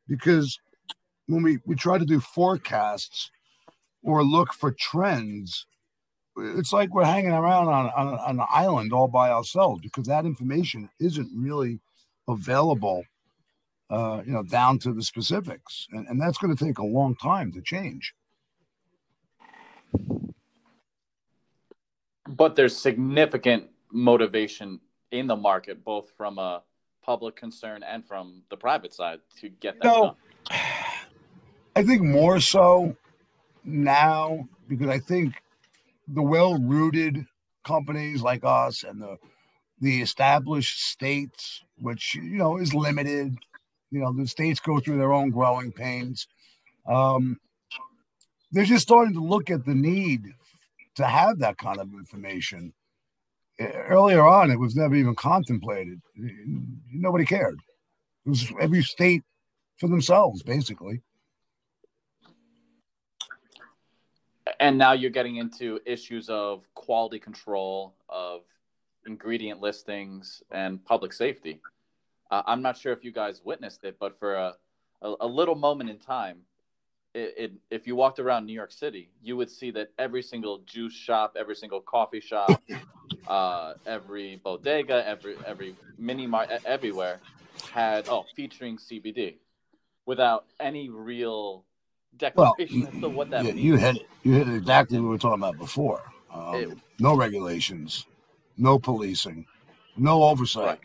[0.09, 0.59] because
[1.27, 3.31] when we, we try to do forecasts
[4.03, 5.67] or look for trends,
[6.37, 10.25] it's like we're hanging around on, on, on an island all by ourselves because that
[10.25, 11.81] information isn't really
[12.29, 13.05] available
[13.91, 15.89] uh, you know, down to the specifics.
[15.91, 18.15] And, and that's going to take a long time to change.
[22.29, 26.63] But there's significant motivation in the market, both from a
[27.03, 30.17] public concern and from the private side to get that no,
[30.49, 30.61] done.
[31.77, 32.97] I think more so
[33.65, 35.35] now because I think
[36.13, 37.25] the well-rooted
[37.65, 39.17] companies like us and the
[39.81, 43.37] the established states, which you know is limited,
[43.91, 46.27] you know, the states go through their own growing pains.
[46.87, 47.39] Um,
[48.53, 50.35] they're just starting to look at the need
[50.97, 52.73] to have that kind of information.
[53.61, 56.01] Earlier on, it was never even contemplated.
[56.93, 57.59] Nobody cared.
[58.27, 59.23] It was every state
[59.79, 61.03] for themselves, basically.
[64.61, 68.43] And now you're getting into issues of quality control, of
[69.07, 71.61] ingredient listings, and public safety.
[72.31, 74.55] Uh, I'm not sure if you guys witnessed it, but for a,
[75.01, 76.43] a, a little moment in time,
[77.15, 80.59] it, it, if you walked around New York City, you would see that every single
[80.59, 82.63] juice shop, every single coffee shop,
[83.29, 87.19] uh, every bodega, every every mini mart, everywhere
[87.73, 89.37] had oh featuring CBD,
[90.07, 91.65] without any real
[92.17, 93.45] declaration well, as to what that.
[93.45, 93.65] Yeah, means.
[93.65, 94.09] you hit it.
[94.23, 96.03] You hit exactly what we were talking about before.
[96.33, 98.07] Um, it, no regulations,
[98.57, 99.47] no policing,
[99.97, 100.67] no oversight.
[100.67, 100.81] Right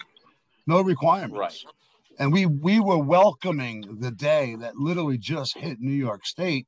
[0.67, 1.37] no requirements.
[1.65, 1.73] Right.
[2.17, 6.67] And we we were welcoming the day that literally just hit New York State.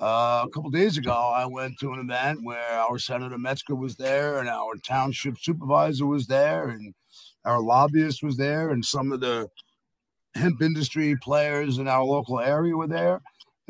[0.00, 3.96] Uh, a couple days ago, I went to an event where our Senator Metzger was
[3.96, 6.94] there, and our township supervisor was there, and
[7.44, 9.50] our lobbyist was there, and some of the
[10.34, 13.20] hemp industry players in our local area were there.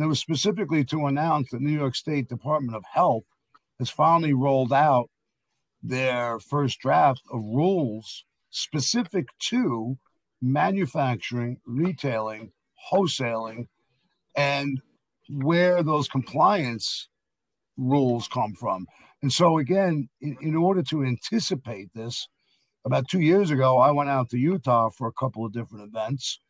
[0.03, 3.22] And it was specifically to announce that New York State Department of Health
[3.78, 5.09] has finally rolled out
[5.80, 9.96] their first draft of rules specific to
[10.40, 12.50] manufacturing, retailing,
[12.90, 13.68] wholesaling,
[14.34, 14.80] and
[15.28, 17.09] where those compliance
[17.76, 18.88] rules come from.
[19.22, 22.26] And so, again, in, in, order to anticipate this,
[22.84, 26.40] about two years ago, I went out to Utah for a couple of different events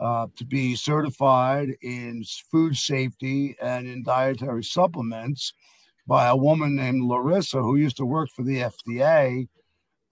[0.00, 5.52] uh, to be certified in food safety and in dietary supplements
[6.06, 9.46] by a woman named Larissa who used to work for the FDA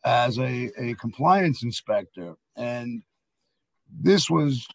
[0.05, 2.35] as a, a compliance inspector.
[2.55, 3.03] And
[3.91, 4.67] this was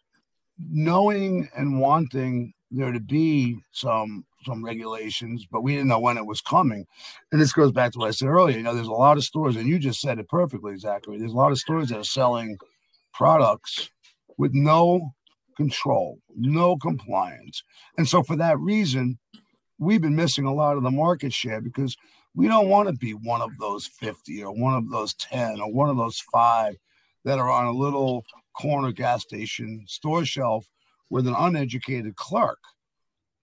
[0.58, 6.26] knowing and wanting there to be some some regulations, but we didn't know when it
[6.26, 6.84] was coming.
[7.32, 8.58] And this goes back to what I said earlier.
[8.58, 11.18] You know, there's a lot of stores, and you just said it perfectly, Zachary.
[11.18, 12.58] There's a lot of stores that are selling
[13.14, 13.90] products
[14.38, 15.14] with no
[15.56, 17.62] control, no compliance.
[17.96, 19.18] And so for that reason,
[19.78, 21.96] we've been missing a lot of the market share because
[22.34, 25.72] we don't want to be one of those 50 or one of those 10 or
[25.72, 26.74] one of those five
[27.24, 28.24] that are on a little
[28.60, 30.66] corner gas station store shelf
[31.10, 32.58] with an uneducated clerk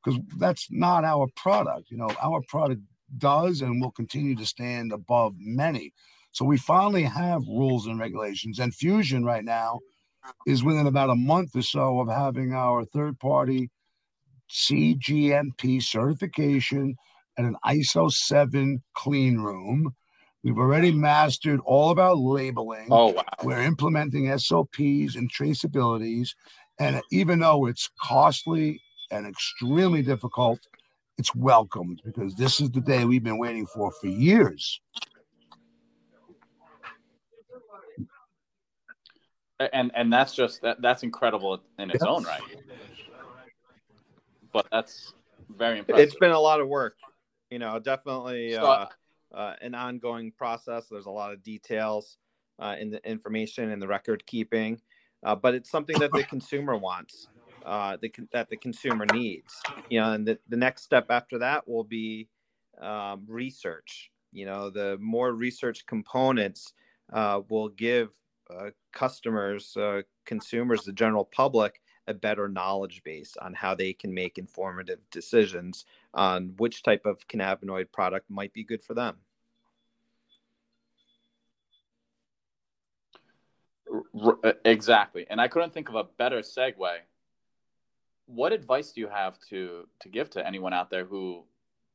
[0.04, 1.90] because that's not our product.
[1.92, 2.82] You know, our product
[3.18, 5.94] does and will continue to stand above many.
[6.32, 8.60] So we finally have rules and regulations.
[8.60, 9.80] And Fusion right now
[10.46, 13.70] is within about a month or so of having our third party
[14.50, 16.96] CGMP certification
[17.38, 19.96] and an ISO 7 clean room.
[20.44, 22.88] We've already mastered all of our labeling.
[22.90, 23.24] Oh, wow.
[23.44, 26.30] We're implementing SOPs and traceabilities.
[26.80, 30.60] And even though it's costly and extremely difficult,
[31.18, 34.82] it's welcomed because this is the day we've been waiting for for years.
[39.74, 42.42] And and that's just that that's incredible in its own right.
[44.54, 45.14] But that's
[45.50, 46.08] very impressive.
[46.08, 46.96] It's been a lot of work,
[47.50, 48.88] you know, definitely so, uh,
[49.34, 50.88] uh, an ongoing process.
[50.90, 52.18] There's a lot of details
[52.60, 54.82] uh, in the information and the record keeping,
[55.24, 57.28] uh, but it's something that the consumer wants
[57.66, 59.62] uh, the, that the consumer needs.
[59.90, 62.28] You know, and the, the next step after that will be
[62.82, 64.12] um, research.
[64.34, 66.74] You know, the more research components
[67.12, 68.10] uh, will give
[68.92, 74.40] customers, uh, consumers, the general public a better knowledge base on how they can make
[74.40, 75.86] informative decisions
[76.16, 79.18] on which type of cannabinoid product might be good for them.
[84.66, 85.28] Exactly.
[85.30, 86.98] And I couldn't think of a better segue
[88.26, 91.44] what advice do you have to to give to anyone out there who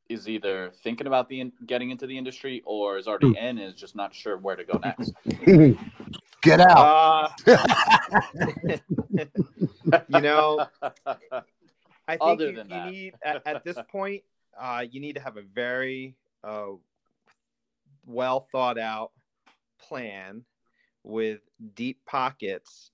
[0.09, 3.37] is either thinking about the getting into the industry or is already hmm.
[3.37, 5.13] in and is just not sure where to go next?
[6.47, 7.33] Get out.
[7.45, 7.57] Uh,
[10.09, 10.65] you know,
[12.07, 14.23] I think you, you need at, at, this point,
[14.57, 16.75] uh, you need to have a very uh,
[18.07, 19.11] well thought out
[19.81, 20.45] plan
[21.03, 21.41] with
[21.75, 22.93] deep pockets,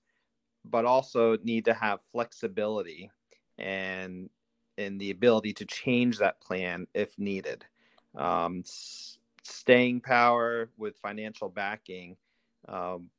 [0.65, 3.11] but also need to have flexibility
[3.59, 4.31] and
[4.79, 7.63] and the ability to change that plan if needed.
[8.15, 12.17] Um, s- staying power with financial backing,
[12.67, 13.09] um,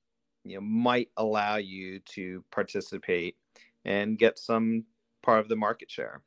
[0.45, 3.37] you know, might allow you to participate
[3.85, 4.85] and get some
[5.23, 6.23] part of the market share,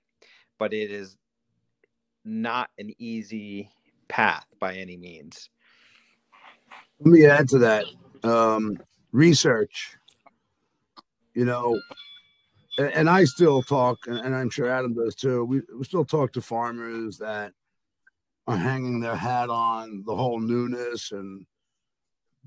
[0.60, 1.18] but it is
[2.26, 3.70] not an easy
[4.08, 5.50] path by any means.
[7.00, 7.86] Let me add to that.
[8.24, 8.80] Um,
[9.12, 9.96] research.
[11.34, 11.80] You know,
[12.80, 15.46] and I still talk, and I'm sure Adam does too.
[15.46, 17.54] We, we still talk to farmers that
[18.48, 21.46] are hanging their hat on the whole newness and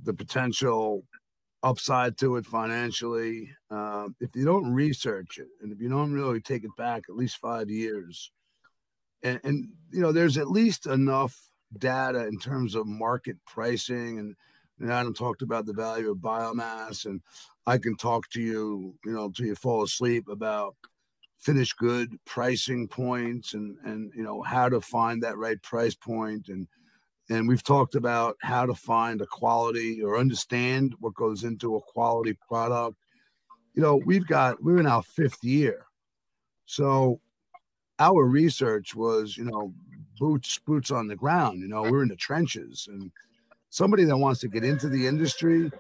[0.03, 1.05] the potential
[1.63, 3.51] upside to it financially.
[3.71, 7.17] Uh, if you don't research it, and if you don't really take it back at
[7.17, 8.31] least five years,
[9.23, 11.37] and, and you know, there's at least enough
[11.79, 14.35] data in terms of market pricing and
[14.81, 17.21] and Adam talked about the value of biomass, and
[17.67, 20.75] I can talk to you, you know, till you fall asleep about
[21.39, 26.49] finished good pricing points and and you know how to find that right price point
[26.49, 26.67] and
[27.31, 31.81] and we've talked about how to find a quality or understand what goes into a
[31.81, 32.97] quality product.
[33.75, 35.87] You know we've got we're in our fifth year.
[36.67, 37.21] So
[37.99, 39.73] our research was you know
[40.19, 42.89] boots boots on the ground you know we're in the trenches.
[42.91, 43.11] And
[43.71, 45.71] somebody that wants to get into the industry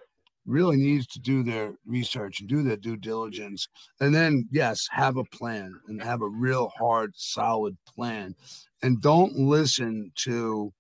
[0.47, 3.69] really needs to do their research and do their due diligence.
[4.01, 8.37] And then yes have a plan and have a real hard solid plan.
[8.83, 10.73] And don't listen to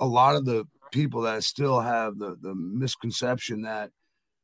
[0.00, 3.90] a lot of the people that still have the, the misconception that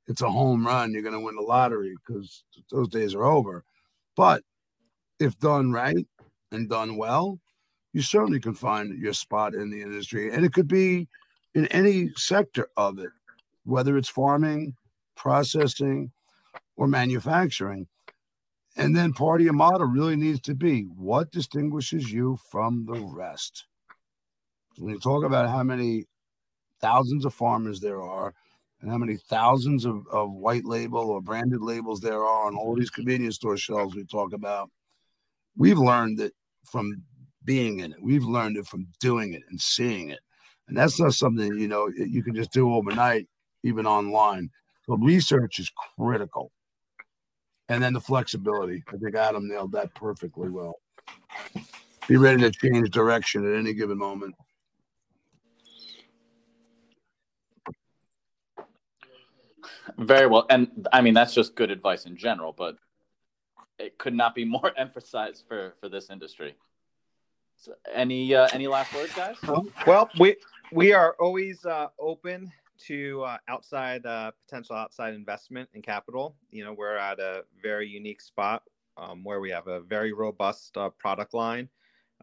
[0.06, 3.64] it's a home run you're going to win the lottery because those days are over
[4.16, 4.42] but
[5.20, 6.06] if done right
[6.50, 7.38] and done well
[7.92, 11.08] you certainly can find your spot in the industry and it could be
[11.54, 13.10] in any sector of it,
[13.64, 14.74] whether it's farming,
[15.16, 16.10] processing,
[16.76, 17.86] or manufacturing.
[18.76, 23.00] And then part of your model really needs to be what distinguishes you from the
[23.00, 23.66] rest.
[24.78, 26.06] When you talk about how many
[26.80, 28.34] thousands of farmers there are
[28.80, 32.74] and how many thousands of, of white label or branded labels there are on all
[32.74, 34.70] these convenience store shelves we talk about,
[35.56, 36.32] we've learned it
[36.64, 37.02] from
[37.44, 38.02] being in it.
[38.02, 40.20] We've learned it from doing it and seeing it.
[40.68, 43.28] And that's not something, you know, you can just do overnight,
[43.62, 44.50] even online.
[44.86, 46.50] So research is critical.
[47.68, 48.82] And then the flexibility.
[48.88, 50.74] I think Adam nailed that perfectly well.
[52.08, 54.34] be ready to change direction at any given moment.
[59.98, 62.76] Very well, and I mean that's just good advice in general, but
[63.78, 66.54] it could not be more emphasized for for this industry.
[67.56, 69.36] So any uh, any last words, guys?
[69.86, 70.36] Well, we
[70.72, 72.50] we are always uh, open
[72.86, 76.34] to uh, outside uh, potential outside investment and capital.
[76.50, 78.64] You know, we're at a very unique spot
[78.96, 81.68] um, where we have a very robust uh, product line.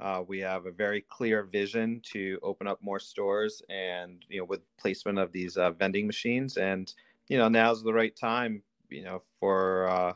[0.01, 4.45] Uh, we have a very clear vision to open up more stores, and you know,
[4.45, 6.93] with placement of these vending machines, and
[7.29, 8.63] you know, now's the right time.
[8.89, 10.13] You know, for uh,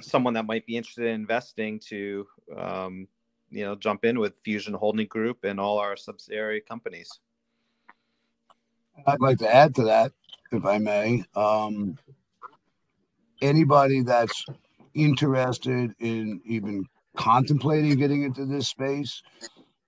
[0.00, 2.26] someone that might be interested in investing to,
[2.58, 3.06] um,
[3.50, 7.20] you know, jump in with Fusion Holding Group and all our subsidiary companies.
[9.06, 10.12] I'd like to add to that,
[10.50, 11.24] if I may.
[11.36, 11.96] Um,
[13.40, 14.44] anybody that's
[14.92, 16.84] interested in even
[17.16, 19.22] contemplating getting into this space,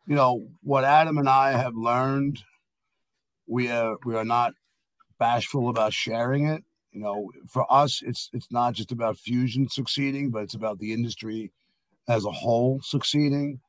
[0.07, 2.43] you know, what Adam and I have learned,
[3.47, 4.55] we are we are not
[5.23, 6.65] bashful about sharing it.
[6.91, 10.93] You know, for us, it's it's not just about fusion succeeding, but it's about the
[10.93, 11.53] industry
[12.09, 13.61] as a whole succeeding.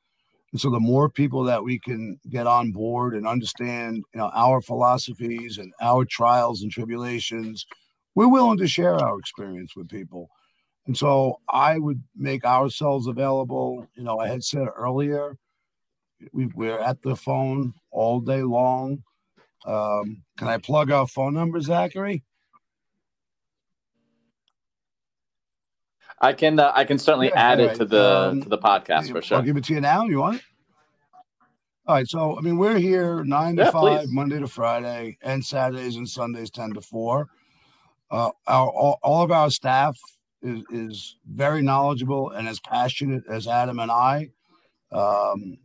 [0.51, 4.31] And so the more people that we can get on board and understand, you know,
[4.33, 7.67] our philosophies and our trials and tribulations,
[8.15, 10.29] we're willing to share our experience with people.
[10.87, 13.87] And so I would make ourselves available.
[13.95, 15.37] You know, I had said earlier,
[16.31, 19.03] we, we're at the phone all day long.
[19.65, 22.23] Um, can I plug our phone number, Zachary?
[26.19, 29.11] I can uh, I can certainly Yeah, add it to the Um, to the podcast
[29.11, 29.37] for sure.
[29.37, 30.05] I'll give it to you now.
[30.05, 30.41] You want it?
[31.85, 32.07] All right.
[32.07, 34.13] So, I mean, we're here nine to Yeah, five, please.
[34.13, 37.27] Monday to Friday, and Saturdays and Sundays, 10 to four.
[38.09, 39.97] Uh, our, all, all of our staff
[40.41, 44.29] is, is very knowledgeable and as passionate as Adam and I.
[44.93, 45.57] Um,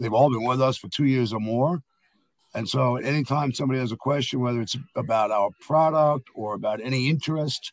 [0.00, 1.82] they've all been with us for two years or more.
[2.54, 7.08] And so, anytime somebody has a question, whether it's about our product or about any
[7.08, 7.72] interest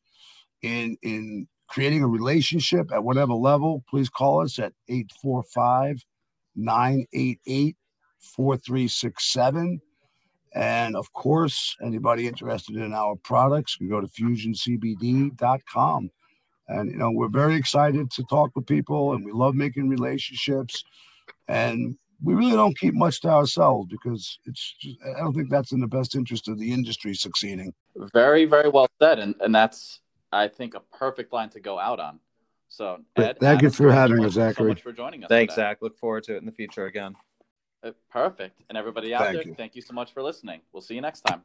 [0.61, 6.03] in in creating a relationship at whatever level, please call us at 845
[6.55, 7.75] 988
[8.19, 9.81] 4367.
[10.55, 16.11] And of course, anybody interested in our products can go to fusioncbd.com.
[16.67, 20.83] And, you know, we're very excited to talk with people and we love making relationships.
[21.47, 25.71] And we really don't keep much to ourselves because it's just, I don't think that's
[25.71, 27.73] in the best interest of the industry succeeding.
[28.13, 30.01] Very very well said, and and that's
[30.31, 32.19] I think a perfect line to go out on.
[32.67, 35.29] So Ed, Thank you for having thank us, you so much for joining us.
[35.29, 35.63] Thanks, today.
[35.63, 35.77] Zach.
[35.81, 37.15] Look forward to it in the future again.
[37.83, 39.55] Uh, Perfect, and everybody out Thank there, you.
[39.55, 40.59] thank you so much for listening.
[40.73, 41.41] We'll see you next time.